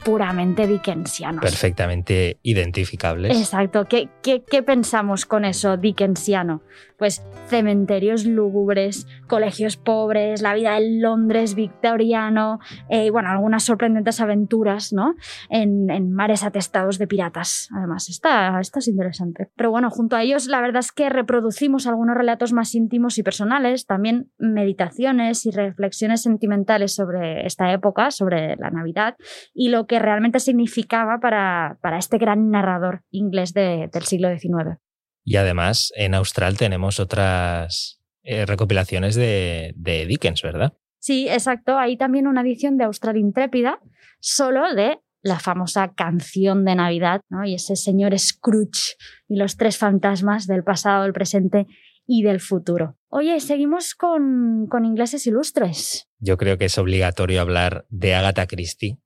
puramente 0.07 0.67
dickensianos. 0.67 1.41
Perfectamente 1.41 2.39
identificables. 2.41 3.37
Exacto. 3.37 3.83
¿Qué, 3.89 4.09
qué, 4.23 4.63
pensamos 4.63 5.25
con 5.25 5.43
eso 5.43 5.75
dickensiano? 5.75 6.61
Pues 6.97 7.21
cementerios 7.47 8.25
lúgubres, 8.25 9.05
colegios 9.27 9.75
pobres, 9.75 10.41
la 10.41 10.53
vida 10.55 10.77
en 10.77 11.01
Londres 11.01 11.55
victoriano, 11.55 12.59
eh, 12.89 13.07
y 13.07 13.09
bueno, 13.09 13.29
algunas 13.29 13.63
sorprendentes 13.63 14.21
aventuras, 14.21 14.93
¿no? 14.93 15.13
En, 15.49 15.87
mares 16.13 16.43
atestados 16.43 16.97
de 16.99 17.07
piratas. 17.07 17.67
Además, 17.75 18.07
está, 18.07 18.57
está 18.61 18.79
es 18.79 18.87
interesante. 18.87 19.49
Pero 19.57 19.71
bueno, 19.71 19.89
junto 19.89 20.15
a 20.15 20.23
ellos, 20.23 20.47
la 20.47 20.61
verdad 20.61 20.79
es 20.79 20.93
que 20.93 21.09
reproducimos 21.09 21.85
algunos 21.85 22.15
relatos 22.15 22.53
más 22.53 22.73
íntimos 22.75 23.17
y 23.17 23.23
personales, 23.23 23.85
también 23.85 24.31
meditaciones 24.37 25.45
y 25.45 25.51
reflexiones 25.51 26.21
sentimentales 26.21 26.95
sobre 26.95 27.45
esta 27.45 27.73
época, 27.73 28.09
sobre 28.09 28.55
la 28.55 28.69
Navidad, 28.69 29.17
y 29.53 29.67
lo 29.67 29.85
que 29.85 29.96
realmente 29.99 30.39
significaba 30.39 31.19
para, 31.19 31.77
este 31.97 32.17
gran 32.17 32.49
narrador 32.49 33.03
inglés 33.11 33.53
del 33.53 34.03
siglo 34.03 34.29
XIX. 34.29 34.79
Y 35.23 35.35
además, 35.35 35.91
en 35.95 36.15
Austral 36.15 36.57
tenemos 36.57 36.99
otras 36.99 38.01
eh, 38.23 38.45
recopilaciones 38.45 39.15
de, 39.15 39.73
Dickens, 40.07 40.41
¿verdad? 40.41 40.73
Sí, 40.99 41.27
exacto. 41.29 41.77
Hay 41.77 41.97
también 41.97 42.27
una 42.27 42.41
edición 42.41 42.77
de 42.77 42.85
Austral 42.85 43.17
Intrépida, 43.17 43.79
solo 44.19 44.73
de 44.73 44.99
la 45.21 45.39
famosa 45.39 45.93
canción 45.93 46.63
de 46.65 46.75
Navidad, 46.75 47.21
¿no? 47.29 47.45
Y 47.45 47.55
ese 47.55 47.75
señor 47.75 48.17
Scrooge 48.17 48.95
y 49.27 49.37
los 49.37 49.57
tres 49.57 49.77
fantasmas 49.77 50.47
del 50.47 50.63
pasado, 50.63 51.03
del 51.03 51.13
presente 51.13 51.67
y 52.05 52.23
del 52.23 52.39
futuro. 52.39 52.97
Oye, 53.09 53.39
seguimos 53.39 53.95
con, 53.95 54.67
con 54.69 54.85
ingleses 54.85 55.27
ilustres. 55.27 56.07
Yo 56.19 56.37
creo 56.37 56.57
que 56.57 56.65
es 56.65 56.77
obligatorio 56.77 57.41
hablar 57.41 57.85
de 57.89 58.15
Agatha 58.15 58.47
Christie, 58.47 58.97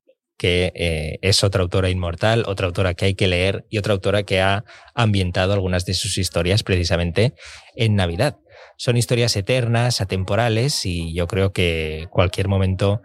que 0.42 0.72
eh, 0.74 1.20
es 1.22 1.44
otra 1.44 1.62
autora 1.62 1.92
inmortal, 1.92 2.46
otra 2.48 2.66
autora 2.66 2.96
que 2.96 3.06
hay 3.06 3.14
que 3.14 3.28
leer 3.28 3.68
y 3.70 3.78
otra 3.78 3.94
autora 3.94 4.24
que 4.24 4.42
ha 4.42 4.66
ambientado 4.96 5.54
algunas 5.54 5.86
de 5.86 5.94
sus 5.94 6.18
historias 6.18 6.64
precisamente 6.64 7.36
en 7.76 7.96
Navidad. 7.96 8.40
Son 8.76 8.98
historias 8.98 9.36
eternas, 9.36 10.02
atemporales 10.02 10.84
y 10.88 11.14
yo 11.14 11.28
creo 11.28 11.54
que 11.54 12.08
cualquier 12.10 12.48
momento 12.48 13.04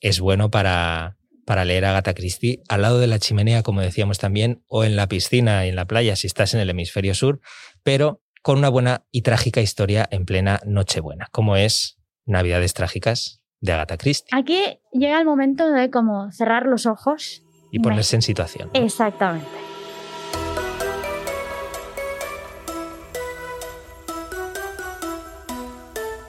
es 0.00 0.18
bueno 0.18 0.50
para, 0.50 1.18
para 1.46 1.64
leer 1.64 1.84
Agatha 1.84 2.14
Christie 2.14 2.64
al 2.68 2.82
lado 2.82 2.98
de 2.98 3.06
la 3.06 3.20
chimenea, 3.20 3.62
como 3.62 3.80
decíamos 3.80 4.18
también, 4.18 4.64
o 4.66 4.82
en 4.82 4.96
la 4.96 5.06
piscina 5.06 5.66
en 5.66 5.76
la 5.76 5.84
playa 5.84 6.16
si 6.16 6.26
estás 6.26 6.52
en 6.52 6.58
el 6.58 6.70
hemisferio 6.70 7.14
sur, 7.14 7.40
pero 7.84 8.24
con 8.42 8.58
una 8.58 8.70
buena 8.70 9.06
y 9.12 9.22
trágica 9.22 9.60
historia 9.60 10.08
en 10.10 10.24
plena 10.24 10.58
Nochebuena, 10.66 11.28
como 11.30 11.56
es 11.56 12.00
Navidades 12.26 12.74
Trágicas 12.74 13.41
de 13.62 13.72
Agatha 13.72 13.96
Christie. 13.96 14.28
Aquí 14.36 14.60
llega 14.92 15.18
el 15.18 15.24
momento 15.24 15.70
de 15.70 15.90
como 15.90 16.30
cerrar 16.32 16.66
los 16.66 16.84
ojos. 16.84 17.42
Y 17.70 17.78
ponerse 17.78 18.16
en 18.16 18.22
situación. 18.22 18.68
Exactamente. 18.74 19.46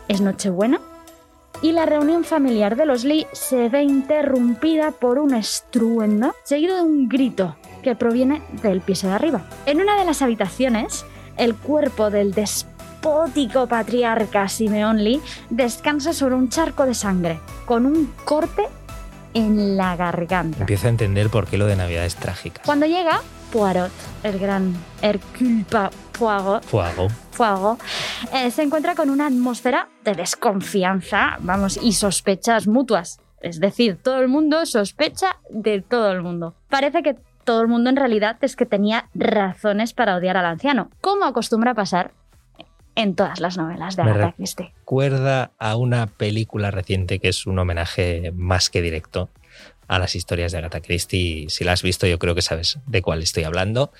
Es 0.08 0.22
Nochebuena 0.22 0.80
y 1.62 1.72
la 1.72 1.86
reunión 1.86 2.24
familiar 2.24 2.76
de 2.76 2.86
los 2.86 3.04
Lee 3.04 3.26
se 3.32 3.68
ve 3.68 3.84
interrumpida 3.84 4.92
por 4.92 5.18
un 5.18 5.34
estruendo 5.34 6.36
seguido 6.44 6.76
de 6.76 6.84
un 6.84 7.10
grito 7.10 7.56
que 7.82 7.96
proviene 7.96 8.42
del 8.62 8.82
piso 8.82 9.08
de 9.08 9.14
arriba. 9.14 9.46
En 9.66 9.82
una 9.82 9.98
de 9.98 10.06
las 10.06 10.22
habitaciones, 10.22 11.06
el 11.38 11.56
cuerpo 11.56 12.10
del 12.10 12.34
despótico 13.04 13.68
patriarca 13.68 14.48
Simeón 14.48 15.04
Lee 15.04 15.20
descansa 15.50 16.14
sobre 16.14 16.36
un 16.36 16.48
charco 16.48 16.86
de 16.86 16.94
sangre, 16.94 17.38
con 17.66 17.86
un 17.86 18.14
corte 18.24 18.64
en 19.34 19.76
la 19.76 19.98
garganta. 19.98 20.60
Empiezo 20.62 20.88
a 20.88 20.90
entender 20.90 21.30
por 21.30 21.46
qué 21.46 21.58
lo 21.58 21.66
de 21.66 21.76
Navidad 21.76 22.06
es 22.06 22.16
trágica. 22.16 22.62
Cuando 22.66 22.86
llega 22.86 23.20
Poirot, 23.52 23.92
el 24.24 24.40
gran 24.40 24.74
Hercule 25.02 25.66
Poirot, 26.18 26.64
Fuego. 26.64 27.10
Fuego, 27.32 27.78
eh, 28.32 28.50
se 28.52 28.64
encuentra 28.64 28.96
con 28.96 29.10
una 29.10 29.28
atmósfera 29.28 29.90
de 30.06 30.14
desconfianza, 30.14 31.36
vamos, 31.40 31.78
y 31.82 31.92
sospechas 31.92 32.68
mutuas. 32.68 33.20
Es 33.42 33.60
decir, 33.60 33.98
todo 34.02 34.22
el 34.22 34.30
mundo 34.30 34.66
sospecha 34.66 35.40
de 35.50 35.82
todo 35.82 36.10
el 36.14 36.22
mundo. 36.22 36.56
Parece 36.70 37.04
que 37.04 37.18
todo 37.44 37.62
el 37.62 37.68
mundo 37.68 37.90
en 37.90 37.98
realidad 37.98 38.38
es 38.40 38.56
que 38.56 38.66
tenía 38.66 39.10
razones 39.14 39.94
para 39.94 40.16
odiar 40.16 40.38
al 40.38 40.46
anciano, 40.46 40.90
como 41.02 41.26
acostumbra 41.26 41.74
pasar 41.74 42.14
en 42.96 43.16
todas 43.16 43.40
las 43.40 43.58
novelas 43.58 43.96
de 43.96 44.04
Me 44.04 44.12
Agatha 44.12 44.34
Christie. 44.34 44.72
Recuerda 44.80 45.52
a 45.58 45.76
una 45.76 46.08
película 46.08 46.72
reciente 46.72 47.20
que 47.20 47.30
es 47.30 47.46
un 47.46 47.60
homenaje 47.60 48.32
más 48.36 48.70
que 48.70 48.82
directo 48.82 49.30
a 49.88 50.00
las 50.00 50.16
historias 50.16 50.52
de 50.52 50.60
Agatha 50.60 50.82
Christie. 50.82 51.50
Si 51.50 51.64
la 51.64 51.74
has 51.74 51.84
visto, 51.84 52.08
yo 52.08 52.20
creo 52.20 52.36
que 52.36 52.42
sabes 52.42 52.80
de 52.86 53.02
cuál 53.02 53.22
estoy 53.22 53.44
hablando. 53.44 53.92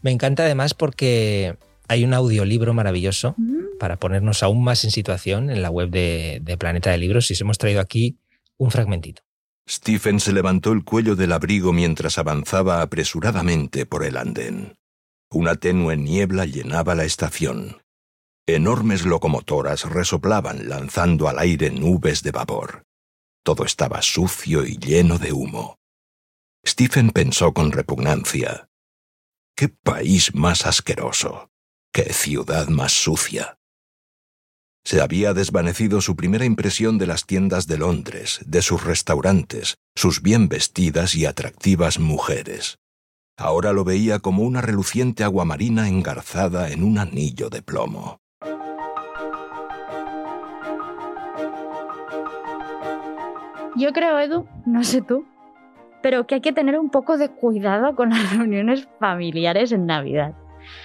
Me 0.00 0.10
encanta 0.10 0.44
además 0.44 0.74
porque 0.74 1.56
hay 1.88 2.04
un 2.04 2.14
audiolibro 2.14 2.74
maravilloso 2.74 3.34
Mm, 3.36 3.78
para 3.78 3.98
ponernos 3.98 4.42
aún 4.42 4.62
más 4.62 4.84
en 4.84 4.90
situación 4.90 5.50
en 5.50 5.62
la 5.62 5.70
web 5.70 5.90
de, 5.90 6.40
de 6.42 6.56
Planeta 6.56 6.90
de 6.90 6.98
Libros 6.98 7.30
y 7.30 7.34
os 7.34 7.40
hemos 7.40 7.58
traído 7.58 7.80
aquí 7.80 8.18
un 8.56 8.70
fragmentito. 8.70 9.22
Stephen 9.68 10.20
se 10.20 10.32
levantó 10.32 10.72
el 10.72 10.84
cuello 10.84 11.14
del 11.14 11.32
abrigo 11.32 11.72
mientras 11.72 12.18
avanzaba 12.18 12.82
apresuradamente 12.82 13.86
por 13.86 14.04
el 14.04 14.16
andén. 14.16 14.76
Una 15.30 15.54
tenue 15.54 15.96
niebla 15.96 16.44
llenaba 16.44 16.94
la 16.94 17.04
estación. 17.04 17.81
Enormes 18.46 19.06
locomotoras 19.06 19.84
resoplaban 19.88 20.68
lanzando 20.68 21.28
al 21.28 21.38
aire 21.38 21.70
nubes 21.70 22.24
de 22.24 22.32
vapor. 22.32 22.82
Todo 23.44 23.64
estaba 23.64 24.02
sucio 24.02 24.66
y 24.66 24.78
lleno 24.78 25.18
de 25.18 25.32
humo. 25.32 25.78
Stephen 26.66 27.10
pensó 27.10 27.52
con 27.52 27.70
repugnancia. 27.70 28.68
¡Qué 29.54 29.68
país 29.68 30.34
más 30.34 30.66
asqueroso! 30.66 31.50
¡Qué 31.92 32.12
ciudad 32.12 32.66
más 32.66 32.92
sucia! 32.92 33.58
Se 34.84 35.00
había 35.00 35.34
desvanecido 35.34 36.00
su 36.00 36.16
primera 36.16 36.44
impresión 36.44 36.98
de 36.98 37.06
las 37.06 37.26
tiendas 37.26 37.68
de 37.68 37.78
Londres, 37.78 38.40
de 38.44 38.60
sus 38.62 38.82
restaurantes, 38.82 39.76
sus 39.94 40.20
bien 40.20 40.48
vestidas 40.48 41.14
y 41.14 41.26
atractivas 41.26 42.00
mujeres. 42.00 42.78
Ahora 43.36 43.72
lo 43.72 43.84
veía 43.84 44.18
como 44.18 44.42
una 44.42 44.62
reluciente 44.62 45.22
aguamarina 45.22 45.88
engarzada 45.88 46.70
en 46.70 46.82
un 46.82 46.98
anillo 46.98 47.48
de 47.48 47.62
plomo. 47.62 48.21
Yo 53.76 53.92
creo, 53.92 54.18
Edu, 54.18 54.46
no 54.66 54.84
sé 54.84 55.02
tú, 55.02 55.24
pero 56.02 56.26
que 56.26 56.36
hay 56.36 56.40
que 56.40 56.52
tener 56.52 56.78
un 56.78 56.90
poco 56.90 57.16
de 57.16 57.30
cuidado 57.30 57.94
con 57.94 58.10
las 58.10 58.32
reuniones 58.36 58.88
familiares 58.98 59.72
en 59.72 59.86
Navidad. 59.86 60.34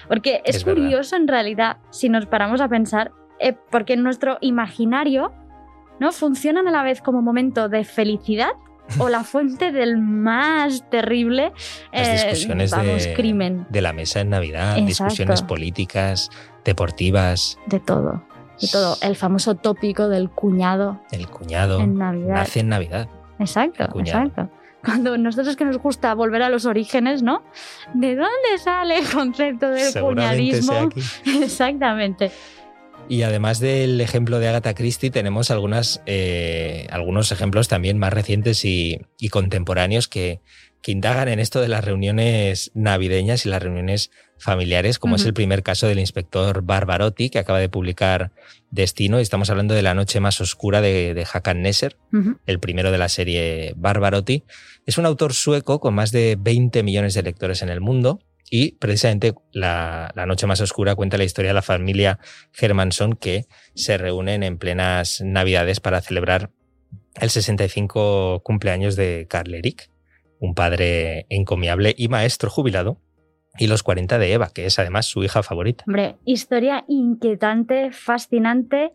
Porque 0.08 0.42
es, 0.46 0.58
Es 0.58 0.66
verdad. 0.66 0.82
curioso 0.82 1.16
en 1.16 1.28
realidad, 1.28 1.78
si 1.92 2.10
nos 2.10 2.26
paramos 2.26 2.62
a 2.62 2.68
pensar, 2.68 3.12
eh, 3.40 3.56
porque 3.70 3.94
en 3.94 4.04
nuestro 4.04 4.38
imaginario 4.42 5.32
¿no? 6.00 6.12
funcionan 6.12 6.68
a 6.68 6.72
la 6.72 6.84
vez 6.84 7.02
como 7.02 7.22
momento 7.22 7.70
de 7.70 7.84
felicidad 7.84 8.50
o 8.98 9.10
la 9.10 9.24
fuente 9.24 9.72
del 9.72 9.98
más 9.98 10.90
terrible 10.90 11.52
Las 11.92 12.08
eh, 12.08 12.12
discusiones 12.14 12.72
vamos, 12.72 13.04
de, 13.04 13.14
crimen, 13.14 13.68
de 13.70 13.82
la 13.82 13.94
mesa 13.94 14.22
en 14.22 14.30
Navidad, 14.30 14.78
Exacto. 14.78 14.86
discusiones 14.86 15.42
políticas, 15.44 16.30
deportivas, 16.64 17.60
de 17.68 17.80
todo. 17.80 18.24
De 18.62 18.68
todo. 18.68 18.98
El 19.02 19.16
famoso 19.16 19.56
tópico 19.56 20.10
del 20.10 20.30
cuñado 20.30 21.02
el 21.12 21.28
cuñado 21.28 21.80
en 21.80 21.98
Navidad. 21.98 22.36
nace 22.36 22.60
en 22.62 22.70
Navidad. 22.70 23.10
Exacto, 23.40 23.88
exacto. 24.00 24.50
Cuando 24.84 25.18
nosotros 25.18 25.56
que 25.56 25.66
nos 25.66 25.78
gusta 25.78 26.14
volver 26.14 26.44
a 26.44 26.50
los 26.50 26.66
orígenes, 26.66 27.22
¿no? 27.22 27.44
¿De 27.94 28.16
dónde 28.16 28.58
sale 28.64 29.00
el 29.00 29.10
concepto 29.10 29.70
del 29.70 29.92
sea 29.92 30.02
cuñadismo? 30.02 30.74
aquí. 30.74 31.02
Exactamente. 31.44 32.32
Y 33.10 33.22
además 33.22 33.60
del 33.60 34.00
ejemplo 34.02 34.40
de 34.40 34.50
Agatha 34.50 34.74
Christie, 34.74 35.12
tenemos 35.12 35.50
algunas, 35.50 36.02
eh, 36.06 36.88
algunos 36.92 37.32
ejemplos 37.32 37.68
también 37.68 37.98
más 37.98 38.12
recientes 38.12 38.66
y, 38.66 39.00
y 39.18 39.30
contemporáneos 39.30 40.08
que, 40.08 40.42
que 40.82 40.92
indagan 40.92 41.28
en 41.28 41.40
esto 41.40 41.62
de 41.62 41.68
las 41.68 41.84
reuniones 41.84 42.72
navideñas 42.74 43.46
y 43.46 43.50
las 43.50 43.62
reuniones 43.62 44.12
familiares, 44.40 45.00
como 45.00 45.16
es 45.16 45.26
el 45.26 45.34
primer 45.34 45.64
caso 45.64 45.88
del 45.88 46.00
inspector 46.00 46.62
Barbarotti, 46.62 47.30
que 47.30 47.40
acaba 47.40 47.60
de 47.60 47.70
publicar 47.70 48.32
Destino, 48.72 49.20
y 49.20 49.24
estamos 49.24 49.50
hablando 49.50 49.74
de 49.74 49.82
la 49.82 49.94
noche 49.94 50.20
más 50.20 50.42
oscura 50.42 50.82
de, 50.82 51.14
de 51.14 51.28
Hakan 51.32 51.62
Nesser, 51.62 51.98
el 52.46 52.60
primero 52.60 52.92
de 52.92 52.98
la 52.98 53.10
serie 53.10 53.74
Barbarotti. 53.76 54.44
Es 54.86 54.98
un 54.98 55.06
autor 55.06 55.34
sueco 55.34 55.80
con 55.80 55.94
más 55.94 56.12
de 56.12 56.38
20 56.40 56.84
millones 56.84 57.14
de 57.14 57.24
lectores 57.24 57.62
en 57.62 57.70
el 57.70 57.82
mundo 57.82 58.20
y 58.50 58.74
precisamente 58.74 59.34
la, 59.52 60.12
la 60.16 60.26
Noche 60.26 60.48
Más 60.48 60.62
Oscura 60.62 60.96
cuenta 60.96 61.18
la 61.18 61.26
historia 61.26 61.50
de 61.50 61.56
la 61.56 61.62
familia 61.62 62.20
Hermansson 62.58 63.14
que 63.14 63.46
se 63.76 63.98
reúnen 63.98 64.44
en 64.44 64.58
plenas 64.58 65.22
Navidades 65.22 65.80
para 65.80 66.02
celebrar 66.02 66.52
el 67.16 67.30
65 67.30 68.42
cumpleaños 68.44 68.96
de 68.96 69.28
Karl 69.30 69.54
Erik, 69.54 69.90
un 70.40 70.54
padre 70.54 71.26
encomiable 71.30 71.94
y 71.98 72.08
maestro 72.08 72.50
jubilado, 72.50 73.02
y 73.60 73.68
los 73.68 73.84
40 73.84 74.18
de 74.18 74.34
Eva, 74.34 74.50
que 74.54 74.66
es 74.66 74.80
además 74.80 75.06
su 75.06 75.24
hija 75.24 75.44
favorita. 75.44 75.84
Hombre, 75.88 76.18
historia 76.26 76.86
inquietante, 76.88 77.92
fascinante, 77.92 78.94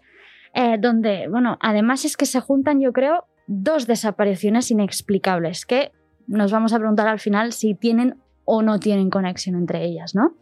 eh, 0.55 0.77
donde, 0.79 1.29
bueno, 1.29 1.59
además 1.61 2.05
es 2.05 2.17
que 2.17 2.27
se 2.27 2.41
juntan, 2.41 2.81
yo 2.81 2.93
creo, 2.93 3.27
dos 3.47 3.87
desapariciones 3.87 4.71
inexplicables 4.71 5.67
que 5.67 5.93
nos 6.27 6.53
vamos 6.53 6.73
a 6.73 6.79
preguntar 6.79 7.09
al 7.09 7.21
final 7.21 7.53
si 7.53 7.75
tienen 7.75 8.17
o 8.45 8.63
no 8.63 8.81
tienen 8.81 9.09
conexión 9.09 9.55
entre 9.55 9.85
ellas, 9.85 10.15
¿no? 10.15 10.35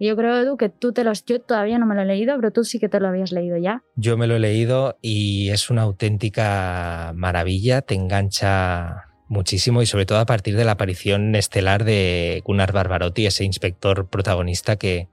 Yo 0.00 0.16
creo, 0.16 0.36
Edu, 0.36 0.56
que 0.56 0.68
tú 0.68 0.92
te 0.92 1.04
los... 1.04 1.24
Yo 1.24 1.40
todavía 1.40 1.78
no 1.78 1.86
me 1.86 1.94
lo 1.94 2.02
he 2.02 2.04
leído, 2.04 2.34
pero 2.36 2.50
tú 2.50 2.64
sí 2.64 2.78
que 2.80 2.88
te 2.88 2.98
lo 2.98 3.08
habías 3.08 3.30
leído 3.30 3.56
ya. 3.56 3.82
Yo 3.94 4.16
me 4.16 4.26
lo 4.26 4.36
he 4.36 4.40
leído 4.40 4.98
y 5.00 5.50
es 5.50 5.70
una 5.70 5.82
auténtica 5.82 7.12
maravilla, 7.14 7.82
te 7.82 7.94
engancha 7.94 9.09
muchísimo 9.30 9.80
y 9.80 9.86
sobre 9.86 10.04
todo 10.04 10.18
a 10.18 10.26
partir 10.26 10.56
de 10.56 10.64
la 10.64 10.72
aparición 10.72 11.34
estelar 11.36 11.84
de 11.84 12.42
Gunnar 12.44 12.72
Barbarotti, 12.72 13.26
ese 13.26 13.44
inspector 13.44 14.08
protagonista 14.10 14.76
que 14.76 15.08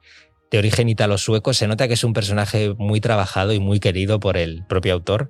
de 0.51 0.57
origen 0.57 0.89
italo-sueco. 0.89 1.53
Se 1.53 1.67
nota 1.67 1.88
que 1.88 1.93
es 1.93 2.03
un 2.03 2.13
personaje 2.13 2.74
muy 2.77 3.00
trabajado 3.00 3.53
y 3.53 3.59
muy 3.59 3.79
querido 3.79 4.19
por 4.19 4.36
el 4.36 4.65
propio 4.65 4.93
autor. 4.93 5.29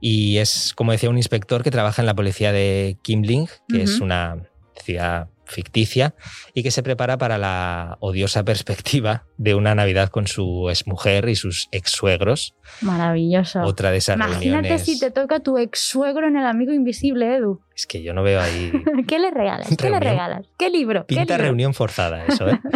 Y 0.00 0.38
es, 0.38 0.72
como 0.74 0.92
decía, 0.92 1.10
un 1.10 1.16
inspector 1.16 1.62
que 1.64 1.72
trabaja 1.72 2.00
en 2.00 2.06
la 2.06 2.14
policía 2.14 2.52
de 2.52 2.96
Kimling, 3.02 3.48
que 3.68 3.82
es 3.82 4.00
una 4.00 4.48
ciudad 4.76 5.28
ficticia 5.48 6.14
y 6.54 6.62
que 6.62 6.70
se 6.70 6.82
prepara 6.82 7.18
para 7.18 7.38
la 7.38 7.96
odiosa 8.00 8.44
perspectiva 8.44 9.26
de 9.36 9.54
una 9.54 9.74
Navidad 9.74 10.10
con 10.10 10.26
su 10.26 10.68
exmujer 10.70 11.28
y 11.28 11.34
sus 11.34 11.68
ex-suegros. 11.72 12.54
Maravilloso. 12.80 13.62
Otra 13.62 13.90
de 13.90 13.96
esas 13.98 14.16
Imagínate 14.16 14.68
reuniones. 14.68 14.84
si 14.84 15.00
te 15.00 15.10
toca 15.10 15.40
tu 15.40 15.58
ex 15.58 15.80
suegro 15.80 16.28
en 16.28 16.36
el 16.36 16.46
amigo 16.46 16.72
invisible, 16.72 17.34
Edu. 17.36 17.60
Es 17.74 17.86
que 17.86 18.02
yo 18.02 18.12
no 18.12 18.22
veo 18.22 18.40
ahí 18.40 18.72
¿Qué 19.08 19.18
le 19.18 19.30
regalas? 19.30 19.68
¿Qué 19.76 19.90
le 19.90 20.00
regalas? 20.00 20.46
¿Qué 20.58 20.70
libro? 20.70 21.06
¿Qué 21.06 21.16
Pinta 21.16 21.34
libro? 21.34 21.44
reunión 21.44 21.74
forzada 21.74 22.24
eso, 22.26 22.48
¿eh? 22.48 22.60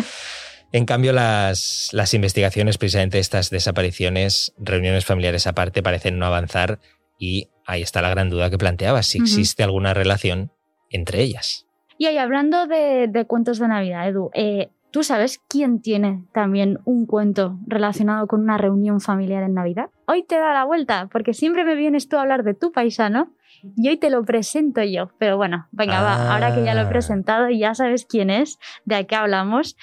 En 0.75 0.87
cambio, 0.87 1.13
las, 1.13 1.91
las 1.93 2.15
investigaciones, 2.15 2.79
precisamente 2.79 3.19
estas 3.19 3.51
desapariciones, 3.51 4.55
reuniones 4.57 5.05
familiares 5.05 5.47
aparte, 5.47 5.83
parecen 5.83 6.19
no 6.19 6.25
avanzar 6.25 6.81
y 7.19 7.51
ahí 7.67 7.83
está 7.83 8.01
la 8.01 8.09
gran 8.09 8.31
duda 8.31 8.49
que 8.49 8.57
planteabas, 8.57 9.07
si 9.07 9.19
existe 9.19 9.63
alguna 9.63 9.93
relación 9.93 10.51
entre 10.89 11.21
ellas. 11.23 11.67
Y 12.03 12.07
ahí, 12.07 12.19
hablando 12.19 12.67
de, 12.67 13.07
de 13.09 13.27
cuentos 13.27 13.61
de 13.61 13.69
Navidad, 13.69 14.09
Edu, 14.09 14.31
eh, 14.35 14.71
¿tú 14.91 15.05
sabes 15.05 15.41
quién 15.49 15.81
tiene 15.81 16.25
también 16.33 16.81
un 16.85 17.07
cuento 17.07 17.61
relacionado 17.65 18.27
con 18.27 18.41
una 18.41 18.59
reunión 18.59 19.01
familiar 19.01 19.45
en 19.45 19.55
Navidad? 19.55 19.87
Hoy 20.09 20.25
te 20.25 20.35
da 20.35 20.53
la 20.53 20.65
vuelta, 20.65 21.09
porque 21.13 21.33
siempre 21.33 21.63
me 21.65 21.77
vienes 21.77 22.09
tú 22.09 22.17
a 22.17 22.23
hablar 22.23 22.43
de 22.43 22.55
tu 22.55 22.73
paisano 22.73 23.33
y 23.77 23.89
hoy 23.89 23.99
te 23.99 24.11
lo 24.11 24.25
presento 24.25 24.83
yo. 24.83 25.11
Pero 25.19 25.37
bueno, 25.37 25.69
venga, 25.71 26.03
va, 26.03 26.33
ahora 26.35 26.53
que 26.53 26.65
ya 26.65 26.75
lo 26.75 26.81
he 26.81 26.87
Ah. 26.87 26.89
presentado 26.89 27.49
y 27.51 27.61
ya 27.61 27.73
sabes 27.77 28.05
quién 28.05 28.31
es, 28.31 28.59
de 28.85 29.07
qué 29.07 29.15
hablamos, 29.15 29.77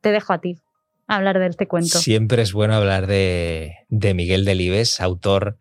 te 0.00 0.12
dejo 0.12 0.32
a 0.32 0.38
ti 0.40 0.60
hablar 1.08 1.40
de 1.40 1.48
este 1.48 1.66
cuento. 1.66 1.98
Siempre 1.98 2.42
es 2.42 2.52
bueno 2.52 2.74
hablar 2.76 3.08
de, 3.08 3.72
de 3.88 4.14
Miguel 4.14 4.44
Delibes, 4.44 5.00
autor 5.00 5.56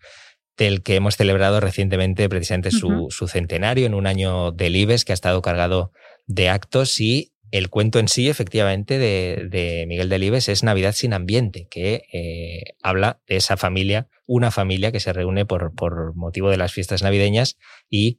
del 0.58 0.84
que 0.84 0.96
hemos 0.96 1.16
celebrado 1.18 1.60
recientemente 1.60 2.30
precisamente 2.30 2.72
su, 2.72 3.10
centenario 3.28 3.86
en 3.86 3.94
un 3.94 4.08
año 4.08 4.52
Delibes 4.52 5.06
que 5.06 5.12
ha 5.12 5.16
estado 5.16 5.42
cargado 5.42 5.92
de 6.28 6.50
actos 6.50 7.00
y 7.00 7.34
el 7.52 7.70
cuento 7.70 8.00
en 8.00 8.08
sí, 8.08 8.30
efectivamente, 8.30 8.98
de, 8.98 9.48
de 9.50 9.86
Miguel 9.88 10.10
Delibes 10.10 10.50
es 10.50 10.64
Navidad 10.64 10.94
sin 10.94 11.14
ambiente, 11.14 11.68
que 11.70 12.04
eh, 12.12 12.74
habla 12.82 13.22
de 13.28 13.36
esa 13.36 13.58
familia, 13.58 14.08
una 14.26 14.50
familia 14.50 14.92
que 14.92 15.00
se 15.00 15.14
reúne 15.14 15.46
por, 15.46 15.76
por 15.76 16.16
motivo 16.16 16.50
de 16.50 16.58
las 16.58 16.74
fiestas 16.74 17.04
navideñas 17.04 17.58
y 17.92 18.18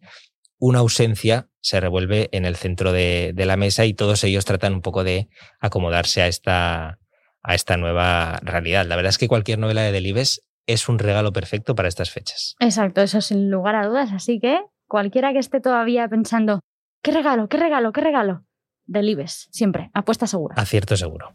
una 0.59 0.79
ausencia 0.79 1.49
se 1.61 1.81
revuelve 1.81 2.29
en 2.31 2.45
el 2.45 2.55
centro 2.55 2.93
de, 2.93 3.33
de 3.35 3.47
la 3.47 3.57
mesa 3.57 3.87
y 3.87 3.95
todos 3.95 4.23
ellos 4.23 4.45
tratan 4.45 4.73
un 4.73 4.83
poco 4.83 5.03
de 5.03 5.29
acomodarse 5.59 6.23
a 6.23 6.29
esta, 6.29 7.01
a 7.43 7.55
esta 7.55 7.77
nueva 7.77 8.39
realidad. 8.43 8.87
La 8.87 8.97
verdad 8.97 9.11
es 9.11 9.19
que 9.19 9.29
cualquier 9.29 9.59
novela 9.59 9.83
de 9.83 9.91
Delibes 9.91 10.43
es 10.67 10.89
un 10.89 10.99
regalo 10.99 11.33
perfecto 11.33 11.75
para 11.75 11.89
estas 11.89 12.11
fechas. 12.11 12.57
Exacto, 12.61 13.01
eso 13.01 13.21
sin 13.21 13.51
lugar 13.51 13.75
a 13.75 13.87
dudas. 13.87 14.13
Así 14.13 14.41
que 14.41 14.61
cualquiera 14.89 15.33
que 15.33 15.39
esté 15.39 15.61
todavía 15.61 16.09
pensando, 16.09 16.61
¿qué 17.03 17.13
regalo, 17.13 17.49
qué 17.49 17.57
regalo, 17.57 17.93
qué 17.93 18.01
regalo? 18.01 18.45
Delibes, 18.87 19.49
siempre, 19.51 19.91
apuesta 19.95 20.27
segura. 20.27 20.57
Acierto 20.59 20.97
seguro. 20.97 21.33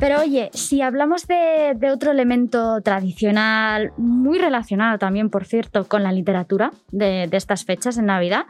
Pero 0.00 0.20
oye, 0.20 0.50
si 0.54 0.80
hablamos 0.80 1.26
de, 1.26 1.74
de 1.76 1.90
otro 1.90 2.12
elemento 2.12 2.80
tradicional, 2.80 3.92
muy 3.98 4.38
relacionado 4.38 4.98
también, 4.98 5.28
por 5.28 5.44
cierto, 5.44 5.86
con 5.88 6.02
la 6.02 6.12
literatura 6.12 6.72
de, 6.90 7.26
de 7.28 7.36
estas 7.36 7.66
fechas 7.66 7.98
en 7.98 8.06
Navidad, 8.06 8.46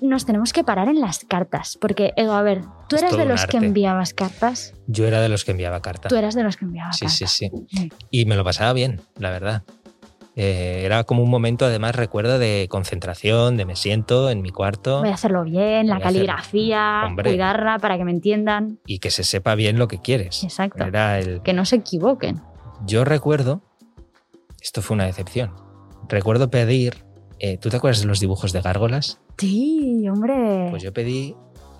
nos 0.00 0.26
tenemos 0.26 0.52
que 0.52 0.64
parar 0.64 0.88
en 0.88 1.00
las 1.00 1.20
cartas. 1.24 1.78
Porque, 1.80 2.12
Edu, 2.16 2.32
a 2.32 2.42
ver, 2.42 2.62
¿tú 2.88 2.96
eras 2.96 3.16
de 3.16 3.24
los 3.24 3.46
que 3.46 3.56
enviabas 3.58 4.14
cartas? 4.14 4.74
Yo 4.86 5.06
era 5.06 5.20
de 5.20 5.28
los 5.28 5.44
que 5.44 5.50
enviaba 5.52 5.80
carta. 5.82 6.08
Tú 6.08 6.16
eras 6.16 6.34
de 6.34 6.42
los 6.42 6.56
que 6.56 6.64
enviabas 6.64 6.96
Sí, 6.98 7.06
cartas. 7.06 7.30
sí, 7.30 7.50
sí. 7.50 7.66
Sí. 7.68 7.92
Y 8.10 8.24
me 8.26 8.36
lo 8.36 8.44
pasaba 8.44 8.72
bien, 8.72 9.00
la 9.18 9.30
verdad. 9.30 9.62
Eh, 10.36 10.82
era 10.84 11.04
como 11.04 11.22
un 11.22 11.28
momento, 11.30 11.66
además, 11.66 11.96
recuerdo 11.96 12.38
de 12.38 12.66
concentración, 12.70 13.56
de 13.56 13.64
me 13.66 13.74
siento 13.76 14.30
en 14.30 14.40
mi 14.42 14.50
cuarto 14.50 15.00
Voy 15.00 15.10
a 15.10 15.14
hacerlo 15.14 15.42
bien, 15.44 15.88
la 15.88 16.00
caligrafía, 16.00 17.02
Hombre. 17.06 17.30
cuidarla 17.30 17.78
para 17.78 17.98
que 17.98 18.04
me 18.04 18.12
entiendan. 18.12 18.78
y 18.86 19.00
que 19.00 19.10
se 19.10 19.24
sepa 19.24 19.54
bien 19.56 19.78
lo 19.78 19.88
que 19.88 19.98
quieres. 20.00 20.42
Exacto. 20.44 20.84
Era 20.84 21.18
el... 21.18 21.42
Que 21.42 21.52
no 21.52 21.64
se 21.64 21.76
equivoquen. 21.76 22.40
Yo 22.86 23.04
recuerdo, 23.04 23.60
esto 24.62 24.80
fue 24.82 24.94
una 24.94 25.04
decepción, 25.04 25.52
recuerdo 26.08 26.48
pedir, 26.48 27.04
eh, 27.40 27.58
¿tú 27.58 27.68
te 27.68 27.76
acuerdas 27.76 28.00
de 28.00 28.06
los 28.06 28.20
dibujos 28.20 28.52
de 28.52 28.62
gárgolas? 28.62 29.20
Sí, 29.40 30.06
hombre. 30.08 30.68
Pues 30.70 30.82
yo 30.82 30.92
pedí 30.92 31.34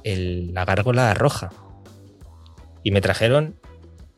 el- 0.05 0.53
la 0.55 0.65
gárgola 0.65 1.13
roja. 1.15 1.51
Y 2.83 2.91
me 2.91 3.01
trajeron 3.01 3.57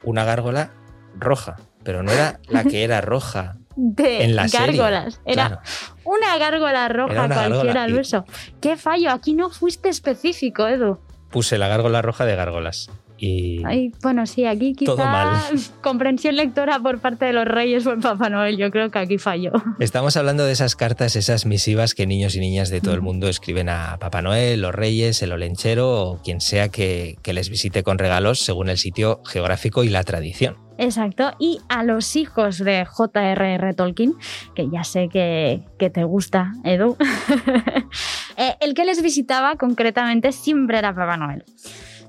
una 0.05 0.25
gárgola 0.25 0.71
roja, 1.19 1.57
pero 1.83 2.03
no 2.03 2.13
era 2.13 2.41
la 2.49 2.65
que 2.65 2.85
era 2.85 3.01
roja 3.01 3.57
de 3.77 4.23
en 4.25 4.37
la 4.37 4.47
serie. 4.49 4.77
gárgolas. 4.79 5.21
Era 5.25 5.47
Claro. 5.49 5.63
una 6.05 6.39
gárgola 6.39 6.89
roja 6.89 7.13
Era 7.13 7.25
una 7.25 7.35
cualquiera 7.35 7.65
gárgola 7.65 7.83
al 7.85 7.99
uso. 8.01 8.25
Qué 8.61 8.77
fallo, 8.77 9.11
aquí 9.11 9.35
no 9.35 9.51
fuiste 9.51 9.89
específico, 9.89 10.67
Edu. 10.69 10.99
Puse 11.33 11.59
la 11.59 11.67
gárgola 11.69 12.03
roja 12.03 12.25
de 12.25 12.37
gárgolas. 12.37 12.91
Y 13.19 13.63
Ay, 13.65 13.93
bueno, 14.03 14.27
sí, 14.27 14.47
aquí 14.47 14.73
quizá 14.75 14.93
Todo 14.97 15.05
mal. 15.05 15.37
comprensión 15.83 16.35
lectora 16.35 16.81
por 16.81 16.99
parte 16.99 17.25
de 17.27 17.33
los 17.33 17.45
reyes 17.45 17.87
o 17.87 17.93
el 17.93 18.01
Papá 18.01 18.29
Noel. 18.29 18.57
Yo 18.57 18.71
creo 18.73 18.91
que 18.91 18.99
aquí 18.99 19.17
falló. 19.19 19.53
estamos 19.79 20.17
hablando 20.17 20.45
de 20.45 20.51
esas 20.53 20.75
cartas, 20.75 21.15
esas 21.15 21.47
misivas 21.47 21.95
que 21.95 22.05
niños 22.07 22.35
y 22.35 22.41
niñas 22.41 22.69
de 22.69 22.81
todo 22.81 22.95
el 22.95 22.99
Ujú. 23.01 23.07
mundo 23.07 23.29
escriben 23.29 23.69
a 23.69 23.97
Papá 24.01 24.23
Noel, 24.23 24.61
los 24.61 24.75
Reyes, 24.75 25.23
el 25.23 25.31
Olenchero 25.33 26.03
o 26.03 26.23
quien 26.23 26.41
sea 26.41 26.69
que, 26.69 27.17
que 27.23 27.33
les 27.33 27.49
visite 27.49 27.85
con 27.85 27.99
regalos 27.99 28.41
según 28.41 28.69
el 28.69 28.79
sitio 28.79 29.21
geográfico 29.25 29.85
y 29.85 29.89
la 29.89 30.03
tradición. 30.03 30.57
Exacto. 30.79 31.33
Y 31.39 31.61
a 31.69 31.83
los 31.85 32.17
hijos 32.17 32.59
de 32.59 32.85
J.R.R. 32.85 33.75
Tolkien, 33.75 34.15
que 34.55 34.69
ya 34.71 34.85
sé 34.85 35.09
que, 35.09 35.63
te 35.79 36.05
gusta, 36.05 36.53
Edu, 36.65 36.97
eh, 38.37 38.57
el 38.61 38.75
que 38.75 38.85
les 38.85 39.03
visitaba 39.03 39.57
concretamente 39.57 40.33
siempre 40.33 40.79
era 40.79 40.95
Papá 40.95 41.17
Noel. 41.17 41.45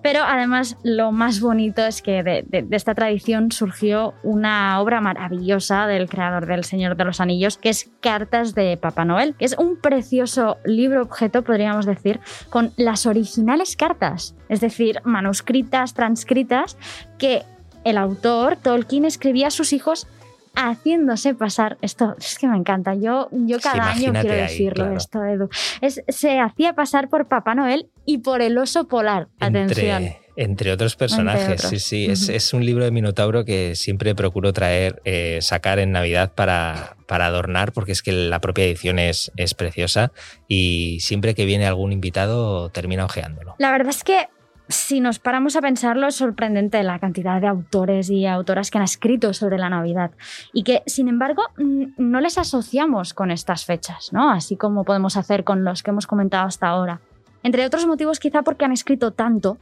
Pero 0.02 0.22
además 0.22 0.76
lo 0.84 1.14
más 1.14 1.40
bonito 1.40 1.86
es 1.86 2.02
que 2.02 2.24
de, 2.24 2.44
de- 2.46 2.64
de 2.64 2.76
esta 2.76 2.94
tradición 2.94 3.54
surgió 3.54 4.14
una 4.22 4.82
obra 4.82 5.00
maravillosa 5.00 5.88
del 5.88 6.10
creador 6.10 6.46
del 6.46 6.66
Señor 6.66 6.98
de 6.98 7.06
los 7.06 7.22
Anillos, 7.22 7.58
que 7.58 7.70
es 7.70 7.90
Cartas 8.02 8.54
de 8.54 8.76
Papá 8.76 9.06
Noel, 9.06 9.34
que 9.36 9.46
es 9.46 9.56
un 9.58 9.78
precioso 9.80 10.58
libro 10.66 11.02
objeto, 11.04 11.44
podríamos 11.44 11.86
decir, 11.86 12.20
con 12.50 12.74
las 12.76 13.06
originales 13.06 13.78
cartas, 13.78 14.36
es 14.50 14.60
decir, 14.60 15.00
manuscritas, 15.06 15.94
transcritas, 15.94 16.78
que 17.18 17.44
el 17.84 17.98
autor, 17.98 18.58
Tolkien, 18.58 19.06
escribía 19.06 19.48
a 19.48 19.52
sus 19.52 19.74
hijos 19.74 20.08
haciéndose 20.56 21.34
pasar. 21.34 21.78
Esto 21.82 22.16
es 22.20 22.38
que 22.38 22.48
me 22.48 22.58
encanta. 22.58 22.94
Yo, 22.96 23.30
yo 23.32 23.58
Sí, 23.58 23.64
cada 23.64 23.92
año 23.92 24.12
quiero 24.12 24.34
ahí, 24.34 24.42
decirlo, 24.42 24.86
claro. 24.86 24.98
esto, 24.98 25.26
Edu. 25.26 25.50
Es, 25.82 26.02
se 26.08 26.40
hacía 26.40 26.74
pasar 26.74 27.10
por 27.10 27.28
Papá 27.28 27.56
Noel 27.56 27.88
y 28.06 28.20
por 28.20 28.42
el 28.42 28.58
oso 28.58 28.88
polar. 28.88 29.28
Atención. 29.40 30.04
Entre, 30.04 30.20
entre 30.36 30.72
otros 30.72 30.96
personajes, 30.96 31.66
otros. 31.66 31.70
sí, 31.70 31.80
sí. 31.80 32.06
Es, 32.06 32.30
es 32.30 32.54
un 32.54 32.66
libro 32.66 32.84
de 32.84 32.92
Minotauro 32.92 33.46
que 33.46 33.76
siempre 33.76 34.16
procuro 34.16 34.54
traer, 34.54 35.02
eh, 35.06 35.40
sacar 35.42 35.80
en 35.80 35.92
Navidad 35.92 36.34
para, 36.34 36.98
para 37.08 37.28
adornar, 37.28 37.74
porque 37.74 37.92
es 37.92 38.02
que 38.02 38.12
la 38.12 38.40
propia 38.40 38.66
edición 38.66 39.00
es, 39.00 39.32
es 39.38 39.54
preciosa 39.54 40.12
y 40.48 41.00
siempre 41.02 41.34
que 41.36 41.46
viene 41.46 41.66
algún 41.66 41.92
invitado 41.92 42.70
termina 42.70 43.06
ojeándolo. 43.06 43.56
La 43.58 43.72
verdad 43.72 43.90
es 43.90 44.04
que 44.04 44.28
si 44.68 45.00
nos 45.02 45.20
paramos 45.20 45.56
a 45.56 45.62
pensarlo, 45.62 46.08
es 46.08 46.16
sorprendente 46.16 46.82
la 46.84 47.00
cantidad 47.00 47.42
de 47.42 47.48
autores 47.48 48.10
y 48.10 48.26
autoras 48.26 48.72
que 48.72 48.78
han 48.78 48.84
escrito 48.84 49.34
sobre 49.34 49.58
la 49.58 49.70
Navidad 49.70 50.12
y 50.54 50.64
que, 50.64 50.84
sin 50.86 51.08
embargo, 51.08 51.44
no 51.58 52.22
les 52.22 52.38
asociamos 52.38 53.14
con 53.14 53.32
estas 53.32 53.66
fechas, 53.66 54.14
¿no? 54.14 54.32
Así 54.32 54.56
como 54.56 54.84
podemos 54.84 55.18
hacer 55.18 55.44
con 55.44 55.64
los 55.64 55.84
que 55.84 55.92
hemos 55.92 56.08
comentado 56.08 56.48
hasta 56.48 56.68
ahora. 56.68 57.02
Entre 57.44 57.66
otros 57.66 57.86
motivos, 57.86 58.20
quizá 58.20 58.42
porque 58.42 58.66
han 58.66 58.72
escrito 58.72 59.12
tanto 59.12 59.58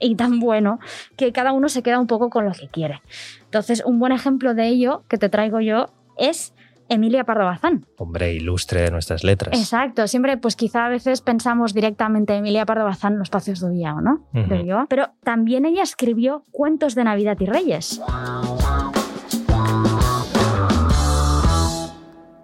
y 0.00 0.16
tan 0.16 0.40
bueno 0.40 0.80
que 1.16 1.32
cada 1.32 1.52
uno 1.52 1.68
se 1.68 1.82
queda 1.82 2.00
un 2.00 2.08
poco 2.08 2.30
con 2.30 2.44
lo 2.44 2.52
que 2.52 2.68
quiere. 2.68 3.00
Entonces, 3.44 3.82
un 3.84 4.00
buen 4.00 4.12
ejemplo 4.12 4.54
de 4.54 4.66
ello 4.66 5.04
que 5.08 5.18
te 5.18 5.28
traigo 5.28 5.60
yo 5.60 5.86
es 6.16 6.52
Emilia 6.88 7.24
Pardo 7.24 7.44
Bazán. 7.44 7.86
Hombre 7.96 8.32
ilustre 8.34 8.82
de 8.82 8.90
nuestras 8.90 9.24
letras. 9.24 9.58
Exacto, 9.58 10.06
siempre 10.06 10.36
pues 10.36 10.56
quizá 10.56 10.86
a 10.86 10.88
veces 10.88 11.20
pensamos 11.20 11.74
directamente 11.74 12.34
en 12.34 12.40
Emilia 12.40 12.66
Pardo 12.66 12.84
Bazán 12.84 13.18
los 13.18 13.26
espacios 13.26 13.60
de 13.60 13.66
Ulloa, 13.66 14.00
¿no? 14.00 14.26
Ulloa. 14.32 14.86
Pero 14.88 15.10
también 15.24 15.66
ella 15.66 15.82
escribió 15.82 16.44
cuentos 16.50 16.94
de 16.94 17.04
Navidad 17.04 17.36
y 17.40 17.46
Reyes. 17.46 18.00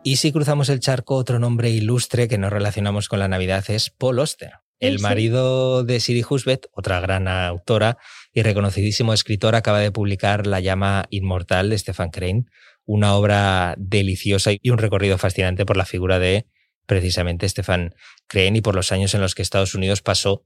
Y 0.05 0.17
si 0.17 0.33
cruzamos 0.33 0.69
el 0.69 0.81
charco, 0.81 1.15
otro 1.15 1.39
nombre 1.39 1.71
ilustre 1.71 2.27
que 2.27 2.37
nos 2.37 2.53
relacionamos 2.53 3.09
con 3.09 3.21
la 3.21 3.29
Navidad 3.29 3.65
es 3.69 3.91
Paul 3.91 4.19
Auster, 4.19 4.55
el 4.83 4.99
marido 4.99 5.85
de 5.85 6.01
Siri 6.01 6.25
Husbeth, 6.29 6.67
otra 6.73 7.01
gran 7.01 7.29
autora 7.29 7.99
y 8.33 8.43
reconocidísimo 8.43 9.15
escritor, 9.15 9.55
acaba 9.55 9.79
de 9.79 9.93
publicar 9.93 10.47
La 10.47 10.59
llama 10.59 11.05
inmortal 11.11 11.71
de 11.71 11.79
Stefan 11.79 12.11
Crane, 12.11 12.47
una 12.85 13.15
obra 13.15 13.77
deliciosa 13.79 14.51
y 14.61 14.71
un 14.71 14.79
recorrido 14.79 15.19
fascinante 15.19 15.65
por 15.65 15.77
la 15.77 15.87
figura 15.87 16.19
de 16.19 16.47
precisamente 16.87 17.49
Stefan 17.49 17.95
Crane 18.27 18.59
y 18.59 18.61
por 18.61 18.75
los 18.75 18.91
años 18.91 19.15
en 19.15 19.21
los 19.21 19.37
que 19.37 19.43
Estados 19.43 19.77
Unidos 19.77 20.03
pasó 20.03 20.45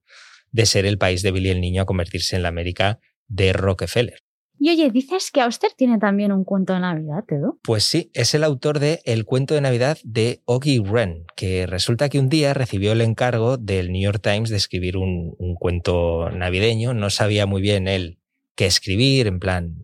de 0.53 0.66
ser 0.66 0.85
el 0.85 0.99
país 0.99 1.22
de 1.22 1.33
Billy 1.33 1.49
el 1.49 1.62
Niño 1.62 1.83
a 1.83 1.87
convertirse 1.87 2.37
en 2.37 2.42
la 2.42 2.49
América 2.49 3.01
de 3.29 3.55
Rockefeller. 3.55 4.25
Y 4.59 4.71
oye, 4.71 4.90
dices 4.90 5.31
que 5.31 5.40
Auster 5.40 5.71
tiene 5.77 5.99
también 5.99 6.33
un 6.33 6.45
cuento 6.45 6.73
de 6.73 6.81
Navidad, 6.81 7.25
Edu. 7.29 7.59
Pues 7.62 7.85
sí, 7.85 8.11
es 8.14 8.35
el 8.35 8.45
autor 8.45 8.79
de 8.79 9.01
El 9.05 9.25
cuento 9.25 9.55
de 9.55 9.61
Navidad 9.61 9.99
de 10.03 10.40
Oggy 10.45 10.79
Wren, 10.79 11.27
que 11.37 11.66
resulta 11.66 12.09
que 12.09 12.19
un 12.19 12.29
día 12.29 12.55
recibió 12.55 12.92
el 12.92 13.01
encargo 13.01 13.57
del 13.59 13.92
New 13.92 14.03
York 14.03 14.21
Times 14.23 14.51
de 14.51 14.57
escribir 14.57 14.97
un, 14.97 15.35
un 15.38 15.55
cuento 15.57 16.31
navideño. 16.31 16.95
No 16.95 17.11
sabía 17.11 17.47
muy 17.47 17.61
bien 17.61 17.88
él 17.88 18.19
qué 18.55 18.66
escribir, 18.66 19.27
en 19.27 19.38
plan, 19.38 19.77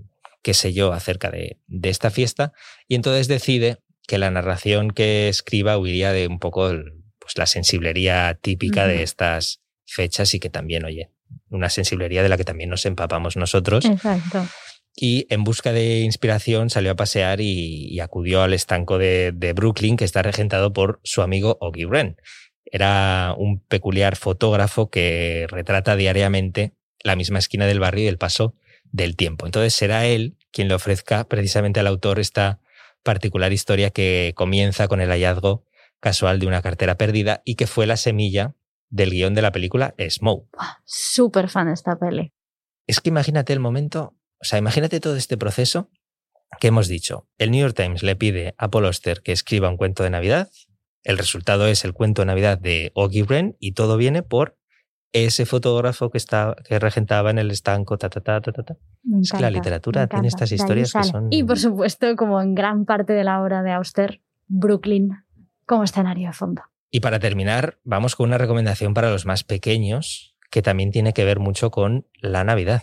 qué 0.43 0.55
sé 0.55 0.73
yo, 0.73 0.93
acerca 0.93 1.31
de, 1.31 1.59
de 1.67 1.89
esta 1.91 2.11
fiesta. 2.11 2.53
Y 2.89 2.95
entonces 2.95 3.29
decide 3.29 3.79
que 4.07 4.19
la 4.19 4.31
narración 4.31 4.91
que 4.91 5.29
escriba 5.29 5.79
huiría 5.79 6.13
de 6.13 6.27
un 6.27 6.39
poco 6.39 6.71
pues, 7.19 7.37
la 7.37 7.47
sensiblería 7.47 8.39
típica 8.41 8.87
de 8.87 9.03
estas 9.03 9.61
fechas 9.87 10.35
y 10.35 10.41
que 10.41 10.51
también, 10.51 10.85
oye, 10.85 11.11
una 11.51 11.69
sensiblería 11.69 12.23
de 12.23 12.29
la 12.29 12.37
que 12.37 12.45
también 12.45 12.71
nos 12.71 12.87
empapamos 12.87 13.37
nosotros. 13.37 13.85
Exacto. 13.85 14.47
Y 14.95 15.27
en 15.31 15.45
busca 15.45 15.73
de 15.73 16.01
inspiración 16.01 16.69
salió 16.69 16.93
a 16.93 16.97
pasear 16.97 17.41
y, 17.41 17.99
acudió 18.01 18.43
al 18.43 18.53
estanco 18.53 18.99
de, 18.99 19.53
Brooklyn, 19.55 19.97
que 19.97 20.05
está 20.05 20.23
regentado 20.23 20.73
por 20.73 21.01
su 21.03 21.23
amigo 21.23 21.57
Oggy 21.61 21.87
Wren. 21.87 22.17
Era 22.67 23.35
un 23.37 23.61
peculiar 23.61 24.17
fotógrafo 24.17 24.91
que 24.91 25.47
retrata 25.49 25.97
diariamente 25.97 26.75
la 27.03 27.17
misma 27.17 27.39
esquina 27.39 27.67
del 27.67 27.81
barrio 27.81 28.05
y 28.05 28.09
el 28.09 28.19
paso 28.19 28.55
del 28.85 29.17
tiempo. 29.17 29.47
Entonces 29.47 29.75
será 29.75 30.07
él 30.07 30.37
quien 30.51 30.69
le 30.69 30.75
ofrezca 30.75 31.25
precisamente 31.25 31.81
al 31.81 31.87
autor 31.87 32.19
esta 32.19 32.61
particular 33.03 33.53
historia 33.53 33.91
que 33.91 34.33
comienza 34.37 34.89
con 34.89 35.01
el 35.01 35.11
hallazgo 35.11 35.65
casual 36.01 36.39
de 36.39 36.47
una 36.47 36.63
cartera 36.63 36.97
perdida 36.97 37.43
y 37.45 37.55
que 37.55 37.67
fue 37.67 37.87
la 37.87 37.97
semilla 37.97 38.55
del 38.93 39.11
guion 39.11 39.35
de 39.35 39.43
la 39.43 39.51
película 39.51 39.95
Smoke. 40.09 40.47
Súper 40.85 41.49
fan 41.49 41.67
de 41.67 41.73
esta 41.73 41.99
peli. 41.99 42.33
Es 42.87 43.01
que 43.01 43.09
imagínate 43.09 43.53
el 43.53 43.59
momento, 43.59 44.15
o 44.41 44.45
sea, 44.45 44.59
imagínate 44.59 45.01
todo 45.01 45.17
este 45.17 45.37
proceso 45.37 45.91
que 46.61 46.69
hemos 46.69 46.89
dicho. 46.89 47.27
El 47.39 47.51
New 47.51 47.61
York 47.61 47.75
Times 47.75 48.03
le 48.03 48.15
pide 48.15 48.55
a 48.59 48.71
Paul 48.71 48.85
Oster 48.85 49.23
que 49.23 49.33
escriba 49.33 49.71
un 49.71 49.79
cuento 49.79 50.03
de 50.03 50.11
Navidad. 50.11 50.51
El 51.03 51.17
resultado 51.17 51.67
es 51.67 51.85
el 51.85 51.95
cuento 51.95 52.23
de 52.23 52.27
Navidad 52.27 52.59
de 52.59 52.93
Oggy 52.95 53.23
Wren 53.23 53.57
y 53.59 53.73
todo 53.73 53.97
viene 53.97 54.23
por 54.23 54.59
ese 55.13 55.47
fotógrafo 55.47 56.11
que, 56.11 56.19
está, 56.19 56.55
que 56.65 56.79
regentaba 56.79 57.31
en 57.31 57.39
el 57.39 57.51
estanco. 57.51 57.97
Ta, 57.97 58.11
ta, 58.11 58.21
ta, 58.21 58.41
ta, 58.41 58.53
ta. 58.53 58.77
es 59.21 59.33
que 59.33 59.41
la 59.41 59.51
literatura 59.51 60.07
tiene 60.07 60.29
estas 60.29 60.53
historias 60.53 60.93
que 60.93 61.05
son. 61.05 61.29
Y 61.31 61.45
por 61.45 61.59
supuesto, 61.59 62.15
como 62.17 62.43
en 62.43 62.55
gran 62.55 62.85
parte 62.85 63.15
de 63.15 63.25
la 63.25 63.43
obra 63.43 63.63
de 63.63 63.73
Auster, 63.73 64.21
Brooklyn 64.49 65.25
como 65.65 65.85
escenario 65.85 66.29
de 66.29 66.35
fondo. 66.35 66.63
Y 66.95 67.01
para 67.01 67.19
terminar, 67.19 67.79
vamos 67.85 68.15
con 68.15 68.29
una 68.29 68.37
recomendación 68.37 68.93
para 68.93 69.11
los 69.11 69.25
más 69.25 69.45
pequeños, 69.45 70.37
que 70.51 70.61
también 70.61 70.91
tiene 70.91 71.15
que 71.15 71.25
ver 71.25 71.41
mucho 71.41 71.71
con 71.71 72.07
la 72.21 72.45
Navidad, 72.45 72.83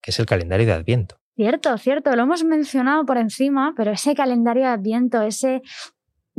que 0.00 0.12
es 0.12 0.18
el 0.18 0.24
calendario 0.24 0.66
de 0.66 0.72
Adviento. 0.72 1.16
Cierto, 1.36 1.76
cierto, 1.76 2.16
lo 2.16 2.22
hemos 2.22 2.42
mencionado 2.42 3.04
por 3.04 3.18
encima, 3.18 3.74
pero 3.76 3.92
ese 3.92 4.14
calendario 4.14 4.62
de 4.62 4.70
Adviento, 4.70 5.20
ese 5.20 5.60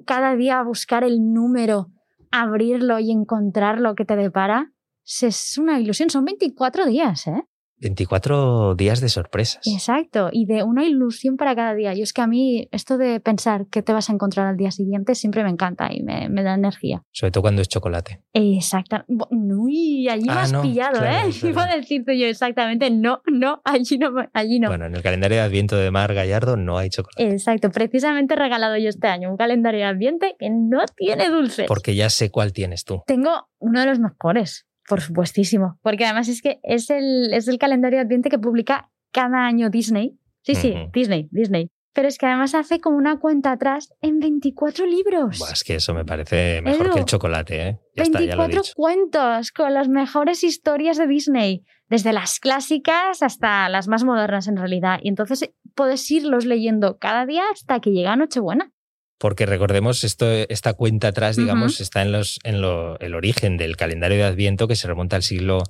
cada 0.08 0.36
día 0.36 0.64
buscar 0.64 1.04
el 1.04 1.32
número, 1.32 1.92
abrirlo 2.32 2.98
y 2.98 3.12
encontrar 3.12 3.80
lo 3.80 3.94
que 3.94 4.04
te 4.04 4.16
depara, 4.16 4.72
es 5.04 5.60
una 5.60 5.80
ilusión. 5.80 6.10
Son 6.10 6.26
24 6.26 6.88
días, 6.88 7.28
¿eh? 7.28 7.44
24 7.82 8.76
días 8.76 9.02
de 9.02 9.10
sorpresas. 9.10 9.66
Exacto, 9.68 10.30
y 10.32 10.46
de 10.46 10.64
una 10.64 10.86
ilusión 10.86 11.36
para 11.36 11.56
cada 11.56 11.74
día. 11.74 11.94
Yo 11.94 12.04
es 12.04 12.14
que 12.14 12.22
a 12.22 12.28
mí 12.28 12.68
esto 12.72 12.98
de 12.98 13.20
pensar 13.20 13.66
que 13.68 13.82
te 13.82 13.92
vas 13.92 14.10
a 14.10 14.14
encontrar 14.14 14.48
al 14.48 14.58
día 14.58 14.72
siguiente 14.72 15.16
siempre 15.16 15.44
me 15.44 15.50
encanta 15.50 15.90
y 15.92 16.02
me, 16.04 16.44
da 16.44 16.54
energía. 16.54 17.04
Sobre 17.12 17.32
todo 17.32 17.42
cuando 17.42 17.62
es 17.62 17.68
chocolate. 17.68 18.22
Exacto. 18.34 19.04
Uy, 19.30 20.08
allí 20.10 20.26
me 20.26 20.34
ah, 20.34 20.42
has 20.44 20.54
pillado, 20.54 21.04
¿eh? 21.04 21.30
Iba 21.44 21.64
a 21.64 21.76
decirte 21.76 22.18
yo 22.18 22.28
exactamente, 22.28 22.90
no, 22.90 23.22
no, 23.32 23.62
allí 23.66 23.98
no, 23.98 24.12
allí 24.34 24.60
no. 24.60 24.70
Bueno, 24.70 24.86
en 24.86 24.96
el 24.96 25.02
calendario 25.02 25.38
de 25.38 25.44
Adviento 25.44 25.76
de 25.76 25.92
Mar 25.92 26.14
Gallardo 26.14 26.58
no 26.58 26.78
hay 26.78 26.90
chocolate. 26.90 27.32
Exacto, 27.32 27.72
precisamente 27.72 28.36
he 28.36 28.38
regalado 28.38 28.78
yo 28.78 28.90
este 28.90 29.08
año 29.08 29.30
un 29.30 29.38
calendario 29.38 29.82
de 29.82 29.86
Adviento 29.86 30.28
que 30.38 30.50
no 30.50 30.86
tiene 30.96 31.30
dulces. 31.30 31.66
Porque 31.68 31.96
ya 31.96 32.10
sé 32.10 32.30
cuál 32.30 32.54
tienes 32.54 32.86
tú. 32.86 33.02
Tengo 33.08 33.48
uno 33.60 33.80
de 33.80 33.86
los 33.88 34.00
mejores. 34.00 34.68
Por 34.92 35.00
supuestísimo, 35.00 35.80
porque 35.82 36.04
además 36.04 36.28
es 36.28 36.42
que 36.42 36.60
es 36.64 36.90
el, 36.90 37.34
es 37.34 37.48
el 37.48 37.58
calendario 37.58 37.98
de 38.00 38.04
Adviento 38.04 38.30
que 38.30 38.38
publica 38.38 38.92
cada 39.14 39.46
año 39.46 39.70
Disney. 39.70 40.18
Sí, 40.42 40.54
sí, 40.54 40.76
Disney, 40.92 41.30
Disney. 41.32 41.70
Pero 41.94 42.10
es 42.10 42.18
que 42.18 42.26
además 42.26 42.56
hace 42.56 42.82
como 42.82 42.98
una 42.98 43.18
cuenta 43.18 43.54
atrás 43.54 43.94
en 44.02 44.20
24 44.20 44.86
libros. 44.86 45.42
es 45.50 45.64
que 45.64 45.76
eso 45.76 45.94
me 45.94 46.04
parece 46.04 46.62
mejor 46.62 46.92
que 46.92 47.00
el 47.00 47.06
chocolate, 47.06 47.70
¿eh? 47.70 47.80
24 47.96 48.64
cuentos 48.76 49.52
con 49.54 49.74
las 49.74 49.88
mejores 49.88 50.44
historias 50.44 50.98
de 50.98 51.08
Disney, 51.08 51.64
desde 51.88 52.12
las 52.12 52.42
clásicas 52.42 53.24
hasta 53.24 53.70
las 53.70 53.88
más 53.88 54.04
modernas 54.04 54.50
en 54.50 54.58
realidad. 54.58 55.00
Y 55.02 55.08
entonces 55.08 55.54
puedes 55.74 56.12
irlos 56.12 56.44
leyendo 56.44 56.98
cada 56.98 57.26
día 57.26 57.44
hasta 57.50 57.80
que 57.80 57.92
llega 57.92 58.18
Nochebuena 58.18 58.74
porque 59.22 59.46
recordemos, 59.46 60.04
esto, 60.04 60.28
esta 60.32 60.74
cuenta 60.74 61.10
atrás, 61.10 61.36
digamos, 61.36 61.80
está 61.80 62.02
en, 62.02 62.12
los, 62.12 62.40
en 62.44 62.56
el 62.56 63.14
origen 63.14 63.56
del 63.56 63.78
calendario 63.78 64.18
de 64.18 64.24
Adviento 64.24 64.68
que 64.68 64.76
se 64.76 64.88
remonta 64.88 65.16
al 65.16 65.22
siglo 65.22 65.62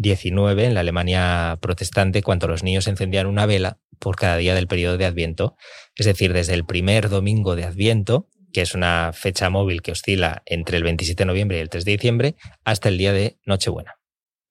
XIX 0.00 0.62
en 0.62 0.74
la 0.74 0.80
Alemania 0.80 1.58
protestante, 1.60 2.22
cuando 2.22 2.46
los 2.46 2.62
niños 2.62 2.86
encendían 2.86 3.26
una 3.26 3.46
vela 3.46 3.80
por 3.98 4.14
cada 4.14 4.36
día 4.36 4.54
del 4.54 4.68
periodo 4.68 4.96
de 4.96 5.06
Adviento, 5.06 5.56
es 5.96 6.06
decir, 6.06 6.32
desde 6.32 6.54
el 6.54 6.64
primer 6.64 7.08
domingo 7.08 7.56
de 7.56 7.64
Adviento, 7.64 8.28
que 8.52 8.62
es 8.62 8.76
una 8.76 9.10
fecha 9.12 9.50
móvil 9.50 9.82
que 9.82 9.90
oscila 9.90 10.44
entre 10.46 10.76
el 10.76 10.84
27 10.84 11.20
de 11.20 11.26
noviembre 11.26 11.58
y 11.58 11.62
el 11.62 11.68
3 11.68 11.84
de 11.84 11.90
diciembre, 11.90 12.36
hasta 12.64 12.90
el 12.90 12.96
día 12.96 13.12
de 13.12 13.40
Nochebuena. 13.44 13.96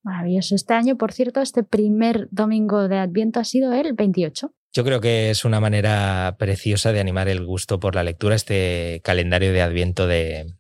Maravilloso. 0.04 0.56
Este 0.56 0.74
año, 0.74 0.98
por 0.98 1.14
cierto, 1.14 1.40
este 1.40 1.64
primer 1.64 2.28
domingo 2.30 2.90
de 2.90 2.98
Adviento 2.98 3.40
ha 3.40 3.46
sido 3.46 3.72
el 3.72 3.94
28. 3.94 4.54
Yo 4.72 4.84
creo 4.84 5.02
que 5.02 5.32
es 5.32 5.46
una 5.46 5.60
manera 5.60 6.36
preciosa 6.38 6.92
de 6.92 7.00
animar 7.00 7.28
el 7.28 7.44
gusto 7.44 7.80
por 7.80 7.96
la 7.96 8.04
lectura, 8.04 8.36
este 8.36 9.02
calendario 9.04 9.52
de 9.52 9.64
Adviento 9.64 10.06
de, 10.06 10.56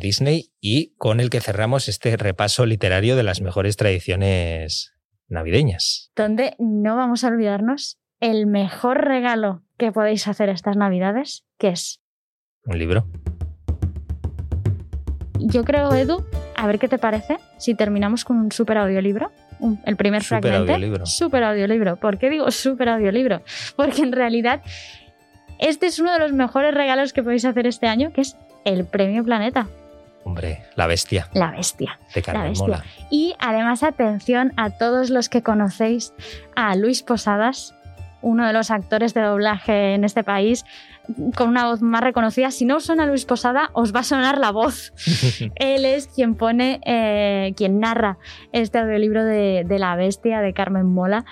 Disney 0.00 0.52
y 0.60 0.94
con 0.96 1.18
el 1.18 1.30
que 1.30 1.40
cerramos 1.40 1.88
este 1.88 2.16
repaso 2.16 2.66
literario 2.66 3.16
de 3.16 3.22
las 3.22 3.40
mejores 3.40 3.76
tradiciones 3.76 4.94
navideñas. 5.28 6.10
Donde 6.14 6.54
no 6.58 6.94
vamos 6.96 7.24
a 7.24 7.28
olvidarnos 7.28 7.98
el 8.20 8.46
mejor 8.46 9.04
regalo 9.04 9.62
que 9.78 9.90
podéis 9.90 10.28
hacer 10.28 10.50
estas 10.50 10.76
navidades, 10.76 11.44
que 11.58 11.68
es... 11.68 12.00
Un 12.64 12.78
libro. 12.78 13.06
Yo 15.38 15.64
creo, 15.64 15.92
Edu, 15.94 16.24
a 16.54 16.66
ver 16.66 16.78
qué 16.78 16.88
te 16.88 16.98
parece 16.98 17.38
si 17.58 17.74
terminamos 17.74 18.24
con 18.24 18.38
un 18.38 18.52
super 18.52 18.78
audiolibro 18.78 19.32
el 19.84 19.96
primer 19.96 20.22
super 20.22 20.42
fragmento. 20.42 20.72
Audiolibro. 20.72 21.06
Super 21.06 21.44
audiolibro. 21.44 21.96
¿Por 21.96 22.18
qué 22.18 22.30
digo 22.30 22.50
super 22.50 22.88
audiolibro? 22.88 23.42
Porque 23.76 24.02
en 24.02 24.12
realidad 24.12 24.62
este 25.58 25.86
es 25.86 25.98
uno 25.98 26.12
de 26.12 26.18
los 26.18 26.32
mejores 26.32 26.74
regalos 26.74 27.12
que 27.12 27.22
podéis 27.22 27.44
hacer 27.44 27.66
este 27.66 27.86
año, 27.86 28.12
que 28.12 28.22
es 28.22 28.36
el 28.64 28.84
Premio 28.84 29.24
Planeta. 29.24 29.68
Hombre, 30.24 30.62
la 30.76 30.86
bestia. 30.86 31.28
La 31.34 31.50
bestia. 31.50 31.98
De 32.14 32.22
Carmen 32.22 32.52
Mola. 32.56 32.84
Y 33.10 33.34
además, 33.38 33.82
atención 33.82 34.52
a 34.56 34.70
todos 34.70 35.10
los 35.10 35.28
que 35.28 35.42
conocéis 35.42 36.14
a 36.54 36.74
Luis 36.76 37.02
Posadas, 37.02 37.74
uno 38.22 38.46
de 38.46 38.52
los 38.52 38.70
actores 38.70 39.14
de 39.14 39.22
doblaje 39.22 39.94
en 39.94 40.04
este 40.04 40.22
país, 40.22 40.64
con 41.34 41.48
una 41.48 41.66
voz 41.66 41.82
más 41.82 42.02
reconocida. 42.02 42.50
Si 42.50 42.64
no 42.64 42.76
os 42.76 42.84
suena 42.84 43.06
Luis 43.06 43.24
Posada, 43.24 43.70
os 43.72 43.94
va 43.94 44.00
a 44.00 44.04
sonar 44.04 44.38
la 44.38 44.50
voz. 44.50 44.92
Él 45.56 45.84
es 45.84 46.06
quien 46.08 46.34
pone, 46.34 46.80
eh, 46.84 47.52
quien 47.56 47.80
narra 47.80 48.18
este 48.52 48.78
audiolibro 48.78 49.24
de, 49.24 49.64
de, 49.66 49.78
La 49.78 49.96
Bestia 49.96 50.40
de 50.40 50.52
Carmen 50.52 50.86
Mola 50.86 51.24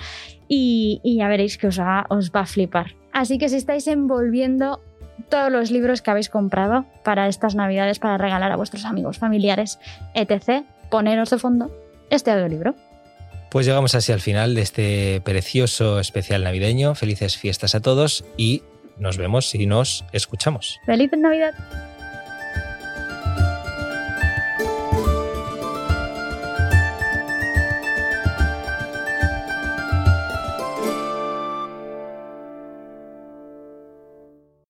y, 0.49 1.01
ya 1.05 1.29
veréis 1.29 1.57
que 1.59 1.69
os 1.69 1.79
va, 1.79 2.07
os 2.09 2.33
va 2.33 2.41
a 2.41 2.47
flipar. 2.47 2.95
Así 3.13 3.39
que 3.39 3.49
si 3.49 3.57
estáis 3.57 3.87
envolviendo 3.87 4.81
todos 5.29 5.51
los 5.53 5.71
libros 5.71 6.03
que 6.03 6.11
habéis 6.11 6.29
comprado 6.29 6.87
para 7.05 7.29
estas 7.29 7.55
navidades 7.55 7.99
para 7.99 8.19
regalar 8.19 8.51
a 8.51 8.57
vuestros 8.57 8.85
amigos, 8.85 9.19
familiares, 9.19 9.79
etc., 10.15 10.65
poneros 10.91 11.31
de 11.31 11.39
fondo 11.39 11.71
este 12.11 12.33
audiolibro. 12.33 12.75
Pues 13.51 13.67
llegamos 13.67 13.95
así 13.95 14.13
al 14.13 14.21
final 14.21 14.55
de 14.55 14.63
este 14.63 15.21
precioso 15.25 15.99
especial 15.99 16.45
navideño. 16.45 16.95
Felices 16.95 17.37
fiestas 17.37 17.75
a 17.75 17.81
todos 17.81 18.25
y 18.37 18.63
nos 19.01 19.17
vemos 19.17 19.55
y 19.55 19.67
nos 19.67 20.05
escuchamos. 20.13 20.79
¡Feliz 20.87 21.11
Navidad! 21.17 21.55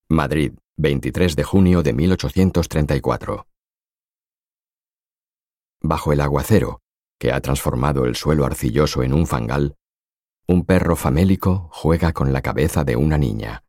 Madrid, 0.09 0.53
23 0.77 1.37
de 1.37 1.45
junio 1.45 1.83
de 1.83 1.93
1834. 1.93 3.47
Bajo 5.83 6.13
el 6.13 6.21
aguacero, 6.21 6.83
que 7.19 7.33
ha 7.33 7.41
transformado 7.41 8.05
el 8.05 8.17
suelo 8.17 8.45
arcilloso 8.45 9.03
en 9.03 9.15
un 9.15 9.27
fangal, 9.27 9.77
un 10.47 10.65
perro 10.65 10.97
famélico 10.97 11.69
juega 11.73 12.13
con 12.13 12.33
la 12.33 12.43
cabeza 12.43 12.83
de 12.85 12.97
una 12.97 13.19
niña. 13.19 13.63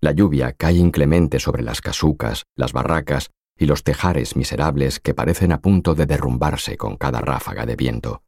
La 0.00 0.12
lluvia 0.12 0.52
cae 0.52 0.74
inclemente 0.74 1.40
sobre 1.40 1.62
las 1.62 1.80
casucas, 1.80 2.44
las 2.54 2.72
barracas 2.72 3.30
y 3.56 3.66
los 3.66 3.82
tejares 3.82 4.36
miserables 4.36 5.00
que 5.00 5.14
parecen 5.14 5.50
a 5.50 5.60
punto 5.60 5.94
de 5.94 6.06
derrumbarse 6.06 6.76
con 6.76 6.96
cada 6.96 7.20
ráfaga 7.20 7.66
de 7.66 7.74
viento. 7.74 8.22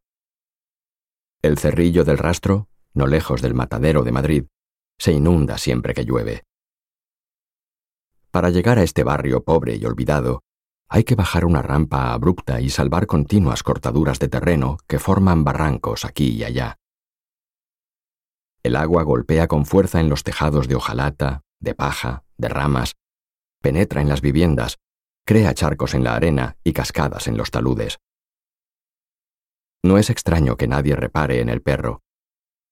El 1.43 1.59
cerrillo 1.59 2.05
del 2.05 2.19
rastro, 2.19 2.69
no 2.93 3.07
lejos 3.07 3.41
del 3.41 3.55
matadero 3.55 4.03
de 4.03 4.13
Madrid, 4.13 4.45
se 4.99 5.13
inunda 5.13 5.57
siempre 5.59 5.95
que 5.95 6.05
llueve. 6.05 6.43
Para 8.33 8.51
llegar 8.51 8.79
a 8.79 8.83
este 8.83 9.05
barrio 9.05 9.45
pobre 9.45 9.77
y 9.77 9.85
olvidado, 9.85 10.43
hay 10.89 11.05
que 11.05 11.15
bajar 11.15 11.45
una 11.45 11.63
rampa 11.63 12.13
abrupta 12.13 12.61
y 12.61 12.69
salvar 12.69 13.07
continuas 13.07 13.63
cortaduras 13.63 14.19
de 14.19 14.29
terreno 14.29 14.79
que 14.89 14.99
forman 14.99 15.45
barrancos 15.45 16.05
aquí 16.05 16.31
y 16.31 16.43
allá. 16.43 16.77
El 18.65 18.75
agua 18.75 19.05
golpea 19.05 19.47
con 19.47 19.67
fuerza 19.67 20.01
en 20.01 20.09
los 20.09 20.25
tejados 20.25 20.69
de 20.69 20.75
hojalata, 20.75 21.43
de 21.61 21.75
paja, 21.75 22.25
de 22.37 22.49
ramas, 22.49 22.97
penetra 23.61 24.01
en 24.01 24.09
las 24.09 24.21
viviendas, 24.21 24.79
crea 25.25 25.55
charcos 25.55 25.95
en 25.95 26.05
la 26.05 26.15
arena 26.15 26.57
y 26.65 26.73
cascadas 26.73 27.29
en 27.29 27.37
los 27.37 27.51
taludes. 27.51 27.99
No 29.83 29.99
es 29.99 30.11
extraño 30.11 30.57
que 30.57 30.67
nadie 30.67 30.97
repare 30.97 31.41
en 31.41 31.49
el 31.49 31.63
perro, 31.63 32.03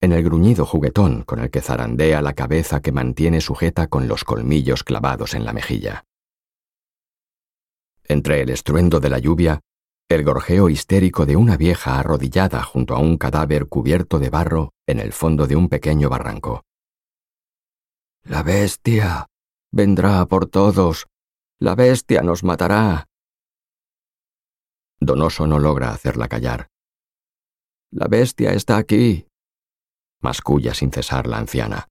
en 0.01 0.13
el 0.13 0.23
gruñido 0.23 0.65
juguetón 0.65 1.23
con 1.23 1.39
el 1.39 1.49
que 1.49 1.61
zarandea 1.61 2.21
la 2.21 2.33
cabeza 2.33 2.81
que 2.81 2.91
mantiene 2.91 3.41
sujeta 3.41 3.87
con 3.87 4.07
los 4.07 4.23
colmillos 4.23 4.83
clavados 4.83 5.33
en 5.33 5.45
la 5.45 5.53
mejilla. 5.53 6.05
Entre 8.07 8.41
el 8.41 8.49
estruendo 8.49 8.99
de 8.99 9.09
la 9.09 9.19
lluvia, 9.19 9.59
el 10.09 10.23
gorjeo 10.23 10.69
histérico 10.69 11.25
de 11.25 11.35
una 11.35 11.57
vieja 11.57 11.99
arrodillada 11.99 12.63
junto 12.63 12.95
a 12.95 12.99
un 12.99 13.17
cadáver 13.17 13.67
cubierto 13.67 14.17
de 14.17 14.29
barro 14.29 14.73
en 14.87 14.99
el 14.99 15.13
fondo 15.13 15.45
de 15.45 15.55
un 15.55 15.69
pequeño 15.69 16.09
barranco. 16.09 16.63
La 18.23 18.43
bestia. 18.43 19.27
Vendrá 19.71 20.25
por 20.25 20.47
todos. 20.47 21.07
La 21.59 21.75
bestia 21.75 22.21
nos 22.21 22.43
matará. 22.43 23.07
Donoso 24.99 25.47
no 25.47 25.59
logra 25.59 25.91
hacerla 25.91 26.27
callar. 26.27 26.67
La 27.91 28.07
bestia 28.07 28.53
está 28.53 28.77
aquí. 28.77 29.27
Masculla 30.21 30.73
sin 30.73 30.91
cesar 30.91 31.27
la 31.27 31.37
anciana. 31.37 31.87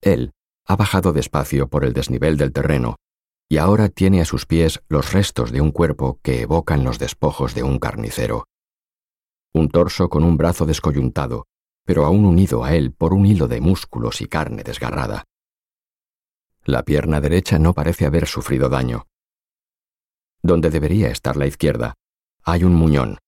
Él 0.00 0.32
ha 0.66 0.76
bajado 0.76 1.12
despacio 1.12 1.68
por 1.68 1.84
el 1.84 1.92
desnivel 1.92 2.36
del 2.36 2.52
terreno 2.52 2.96
y 3.48 3.58
ahora 3.58 3.88
tiene 3.88 4.20
a 4.20 4.24
sus 4.24 4.46
pies 4.46 4.80
los 4.88 5.12
restos 5.12 5.50
de 5.50 5.60
un 5.60 5.72
cuerpo 5.72 6.20
que 6.22 6.42
evocan 6.42 6.84
los 6.84 7.00
despojos 7.00 7.54
de 7.54 7.64
un 7.64 7.80
carnicero. 7.80 8.44
Un 9.52 9.68
torso 9.68 10.08
con 10.08 10.22
un 10.22 10.36
brazo 10.36 10.66
descoyuntado, 10.66 11.46
pero 11.90 12.04
aún 12.04 12.24
unido 12.24 12.62
a 12.62 12.76
él 12.76 12.92
por 12.92 13.12
un 13.12 13.26
hilo 13.26 13.48
de 13.48 13.60
músculos 13.60 14.20
y 14.20 14.28
carne 14.28 14.62
desgarrada. 14.62 15.24
La 16.62 16.84
pierna 16.84 17.20
derecha 17.20 17.58
no 17.58 17.74
parece 17.74 18.06
haber 18.06 18.28
sufrido 18.28 18.68
daño. 18.68 19.08
Donde 20.40 20.70
debería 20.70 21.08
estar 21.08 21.36
la 21.36 21.48
izquierda, 21.48 21.94
hay 22.44 22.62
un 22.62 22.76
muñón, 22.76 23.18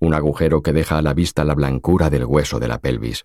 un 0.00 0.12
agujero 0.12 0.62
que 0.62 0.74
deja 0.74 0.98
a 0.98 1.00
la 1.00 1.14
vista 1.14 1.44
la 1.44 1.54
blancura 1.54 2.10
del 2.10 2.26
hueso 2.26 2.60
de 2.60 2.68
la 2.68 2.78
pelvis. 2.78 3.24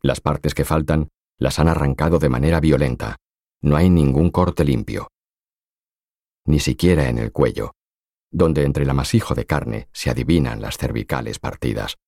Las 0.00 0.22
partes 0.22 0.54
que 0.54 0.64
faltan 0.64 1.10
las 1.36 1.58
han 1.58 1.68
arrancado 1.68 2.18
de 2.18 2.30
manera 2.30 2.60
violenta. 2.60 3.16
No 3.60 3.76
hay 3.76 3.90
ningún 3.90 4.30
corte 4.30 4.64
limpio. 4.64 5.08
Ni 6.46 6.60
siquiera 6.60 7.10
en 7.10 7.18
el 7.18 7.30
cuello, 7.30 7.72
donde 8.30 8.64
entre 8.64 8.84
el 8.84 8.90
amasijo 8.90 9.34
de 9.34 9.44
carne 9.44 9.90
se 9.92 10.08
adivinan 10.08 10.62
las 10.62 10.78
cervicales 10.78 11.38
partidas. 11.38 11.98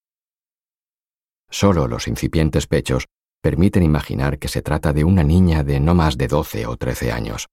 Solo 1.50 1.88
los 1.88 2.08
incipientes 2.08 2.66
pechos 2.66 3.06
permiten 3.42 3.82
imaginar 3.82 4.38
que 4.38 4.48
se 4.48 4.62
trata 4.62 4.92
de 4.92 5.04
una 5.04 5.24
niña 5.24 5.64
de 5.64 5.80
no 5.80 5.94
más 5.94 6.16
de 6.16 6.28
doce 6.28 6.66
o 6.66 6.76
trece 6.76 7.12
años. 7.12 7.48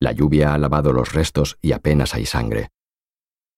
La 0.00 0.12
lluvia 0.12 0.54
ha 0.54 0.58
lavado 0.58 0.92
los 0.92 1.12
restos 1.12 1.58
y 1.60 1.72
apenas 1.72 2.14
hay 2.14 2.26
sangre. 2.26 2.70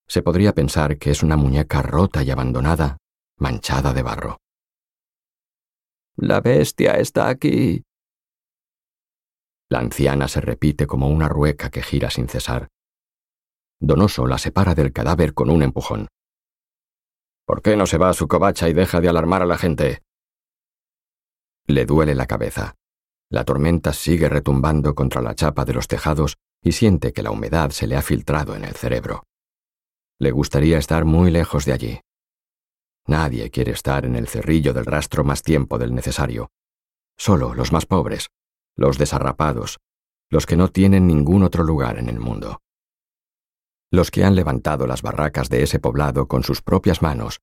Se 0.08 0.22
podría 0.22 0.54
pensar 0.54 0.98
que 0.98 1.10
es 1.10 1.22
una 1.22 1.36
muñeca 1.36 1.82
rota 1.82 2.22
y 2.22 2.30
abandonada, 2.30 2.98
manchada 3.38 3.92
de 3.92 4.02
barro. 4.02 4.38
La 6.16 6.40
bestia 6.40 6.98
está 6.98 7.28
aquí, 7.28 7.82
la 9.68 9.80
anciana 9.80 10.28
se 10.28 10.40
repite 10.40 10.86
como 10.86 11.08
una 11.08 11.28
rueca 11.28 11.70
que 11.70 11.82
gira 11.82 12.08
sin 12.08 12.28
cesar. 12.28 12.68
Donoso 13.80 14.26
la 14.26 14.38
separa 14.38 14.76
del 14.76 14.92
cadáver 14.92 15.34
con 15.34 15.50
un 15.50 15.62
empujón. 15.62 16.06
¿Por 17.46 17.62
qué 17.62 17.76
no 17.76 17.86
se 17.86 17.96
va 17.96 18.10
a 18.10 18.14
su 18.14 18.26
covacha 18.26 18.68
y 18.68 18.72
deja 18.72 19.00
de 19.00 19.08
alarmar 19.08 19.40
a 19.40 19.46
la 19.46 19.56
gente? 19.56 20.02
Le 21.66 21.86
duele 21.86 22.16
la 22.16 22.26
cabeza. 22.26 22.74
La 23.30 23.44
tormenta 23.44 23.92
sigue 23.92 24.28
retumbando 24.28 24.96
contra 24.96 25.22
la 25.22 25.36
chapa 25.36 25.64
de 25.64 25.72
los 25.72 25.86
tejados 25.86 26.36
y 26.60 26.72
siente 26.72 27.12
que 27.12 27.22
la 27.22 27.30
humedad 27.30 27.70
se 27.70 27.86
le 27.86 27.96
ha 27.96 28.02
filtrado 28.02 28.56
en 28.56 28.64
el 28.64 28.74
cerebro. 28.74 29.22
Le 30.18 30.32
gustaría 30.32 30.78
estar 30.78 31.04
muy 31.04 31.30
lejos 31.30 31.64
de 31.64 31.72
allí. 31.72 32.00
Nadie 33.06 33.50
quiere 33.50 33.70
estar 33.70 34.04
en 34.04 34.16
el 34.16 34.26
cerrillo 34.26 34.74
del 34.74 34.84
rastro 34.84 35.22
más 35.22 35.42
tiempo 35.42 35.78
del 35.78 35.94
necesario. 35.94 36.50
Solo 37.16 37.54
los 37.54 37.70
más 37.70 37.86
pobres, 37.86 38.28
los 38.74 38.98
desarrapados, 38.98 39.78
los 40.30 40.46
que 40.46 40.56
no 40.56 40.68
tienen 40.68 41.06
ningún 41.06 41.44
otro 41.44 41.62
lugar 41.62 41.98
en 41.98 42.08
el 42.08 42.18
mundo. 42.18 42.60
Los 43.90 44.10
que 44.10 44.24
han 44.24 44.34
levantado 44.34 44.86
las 44.86 45.02
barracas 45.02 45.48
de 45.48 45.62
ese 45.62 45.78
poblado 45.78 46.26
con 46.26 46.42
sus 46.42 46.62
propias 46.62 47.02
manos, 47.02 47.40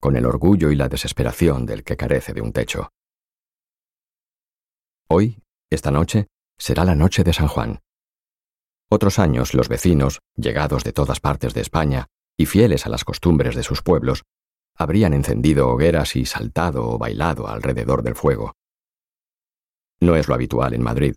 con 0.00 0.16
el 0.16 0.26
orgullo 0.26 0.70
y 0.70 0.76
la 0.76 0.88
desesperación 0.88 1.66
del 1.66 1.84
que 1.84 1.96
carece 1.96 2.32
de 2.32 2.42
un 2.42 2.52
techo. 2.52 2.90
Hoy, 5.08 5.42
esta 5.70 5.90
noche, 5.90 6.26
será 6.58 6.84
la 6.84 6.94
noche 6.94 7.24
de 7.24 7.32
San 7.32 7.48
Juan. 7.48 7.80
Otros 8.90 9.18
años 9.18 9.54
los 9.54 9.68
vecinos, 9.68 10.20
llegados 10.36 10.84
de 10.84 10.92
todas 10.92 11.20
partes 11.20 11.54
de 11.54 11.60
España 11.60 12.06
y 12.36 12.46
fieles 12.46 12.86
a 12.86 12.88
las 12.88 13.04
costumbres 13.04 13.54
de 13.54 13.62
sus 13.62 13.82
pueblos, 13.82 14.24
habrían 14.76 15.14
encendido 15.14 15.68
hogueras 15.68 16.16
y 16.16 16.26
saltado 16.26 16.88
o 16.88 16.98
bailado 16.98 17.48
alrededor 17.48 18.02
del 18.02 18.16
fuego. 18.16 18.54
No 20.00 20.16
es 20.16 20.28
lo 20.28 20.34
habitual 20.34 20.74
en 20.74 20.82
Madrid. 20.82 21.14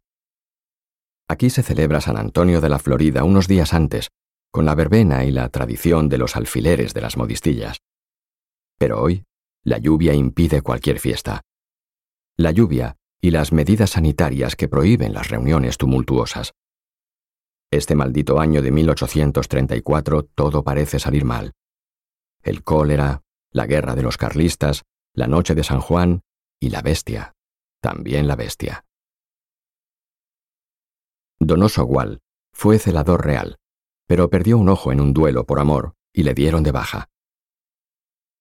Aquí 1.28 1.50
se 1.50 1.64
celebra 1.64 2.00
San 2.00 2.18
Antonio 2.18 2.62
de 2.62 2.70
la 2.70 2.80
Florida 2.80 3.24
unos 3.24 3.48
días 3.48 3.74
antes, 3.74 4.10
con 4.52 4.66
la 4.66 4.76
verbena 4.76 5.26
y 5.26 5.32
la 5.32 5.50
tradición 5.50 6.10
de 6.10 6.18
los 6.18 6.36
alfileres 6.36 6.94
de 6.94 7.02
las 7.02 7.18
modistillas. 7.18 7.82
Pero 8.78 9.02
hoy, 9.02 9.26
la 9.64 9.78
lluvia 9.78 10.14
impide 10.14 10.62
cualquier 10.62 11.00
fiesta. 11.00 11.42
La 12.38 12.52
lluvia 12.52 12.98
y 13.22 13.32
las 13.32 13.52
medidas 13.52 13.92
sanitarias 13.92 14.56
que 14.56 14.68
prohíben 14.68 15.14
las 15.14 15.30
reuniones 15.30 15.78
tumultuosas. 15.78 16.54
Este 17.72 17.96
maldito 17.96 18.40
año 18.40 18.62
de 18.62 18.72
1834 18.72 20.24
todo 20.24 20.64
parece 20.64 21.00
salir 21.00 21.26
mal. 21.26 21.54
El 22.42 22.64
cólera, 22.64 23.24
la 23.52 23.66
guerra 23.66 23.96
de 23.96 24.04
los 24.04 24.18
carlistas, 24.18 24.84
la 25.14 25.28
noche 25.28 25.56
de 25.56 25.64
San 25.64 25.82
Juan 25.82 26.22
y 26.60 26.70
la 26.70 26.82
bestia 26.82 27.34
también 27.82 28.28
la 28.28 28.36
bestia. 28.36 28.86
Donoso 31.40 31.86
Gual 31.86 32.20
fue 32.54 32.80
celador 32.80 33.26
real, 33.26 33.60
pero 34.08 34.30
perdió 34.30 34.58
un 34.58 34.70
ojo 34.70 34.92
en 34.92 35.00
un 35.00 35.14
duelo 35.14 35.46
por 35.46 35.60
amor 35.60 35.94
y 36.14 36.24
le 36.24 36.34
dieron 36.34 36.64
de 36.64 36.72
baja. 36.72 37.10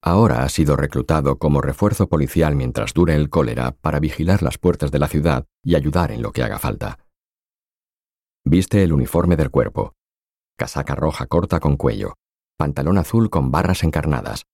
Ahora 0.02 0.44
ha 0.44 0.48
sido 0.48 0.76
reclutado 0.76 1.38
como 1.38 1.60
refuerzo 1.60 2.08
policial 2.08 2.54
mientras 2.54 2.94
dure 2.94 3.14
el 3.14 3.28
cólera 3.28 3.72
para 3.72 3.98
vigilar 3.98 4.42
las 4.42 4.58
puertas 4.58 4.90
de 4.90 4.98
la 4.98 5.08
ciudad 5.08 5.46
y 5.62 5.74
ayudar 5.74 6.12
en 6.12 6.22
lo 6.22 6.32
que 6.32 6.42
haga 6.42 6.58
falta. 6.58 6.98
Viste 8.44 8.82
el 8.82 8.92
uniforme 8.92 9.36
del 9.36 9.50
cuerpo, 9.50 9.94
casaca 10.56 10.94
roja 10.94 11.26
corta 11.26 11.58
con 11.58 11.76
cuello, 11.76 12.14
pantalón 12.56 12.98
azul 12.98 13.28
con 13.28 13.50
barras 13.50 13.82
encarnadas, 13.82 14.44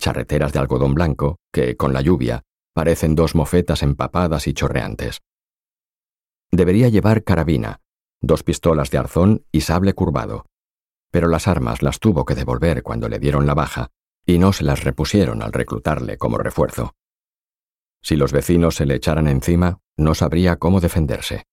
charreteras 0.00 0.52
de 0.52 0.58
algodón 0.58 0.94
blanco 0.94 1.36
que, 1.52 1.76
con 1.76 1.92
la 1.92 2.00
lluvia, 2.00 2.42
Parecen 2.74 3.14
dos 3.14 3.34
mofetas 3.34 3.82
empapadas 3.82 4.46
y 4.46 4.54
chorreantes. 4.54 5.20
Debería 6.50 6.88
llevar 6.88 7.22
carabina, 7.22 7.80
dos 8.22 8.42
pistolas 8.42 8.90
de 8.90 8.96
arzón 8.98 9.44
y 9.52 9.60
sable 9.60 9.92
curvado, 9.92 10.46
pero 11.12 11.28
las 11.28 11.46
armas 11.46 11.82
las 11.82 12.00
tuvo 12.00 12.24
que 12.24 12.34
devolver 12.34 12.82
cuando 12.82 13.08
le 13.08 13.20
dieron 13.20 13.46
la 13.46 13.54
baja 13.54 13.90
y 14.26 14.38
no 14.38 14.52
se 14.52 14.64
las 14.64 14.82
repusieron 14.82 15.42
al 15.42 15.52
reclutarle 15.52 16.16
como 16.16 16.38
refuerzo. 16.38 16.94
Si 18.02 18.16
los 18.16 18.32
vecinos 18.32 18.76
se 18.76 18.86
le 18.86 18.96
echaran 18.96 19.28
encima, 19.28 19.78
no 19.96 20.14
sabría 20.14 20.56
cómo 20.56 20.80
defenderse. 20.80 21.44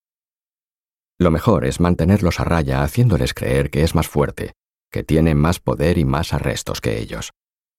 Lo 1.20 1.30
mejor 1.30 1.66
es 1.66 1.80
mantenerlos 1.80 2.40
a 2.40 2.46
raya 2.46 2.82
haciéndoles 2.82 3.34
creer 3.34 3.70
que 3.70 3.84
es 3.84 3.94
más 3.94 4.08
fuerte, 4.08 4.54
que 4.90 5.04
tiene 5.04 5.36
más 5.36 5.60
poder 5.60 5.98
y 5.98 6.06
más 6.06 6.34
arrestos 6.34 6.80
que 6.80 6.98
ellos. 6.98 7.32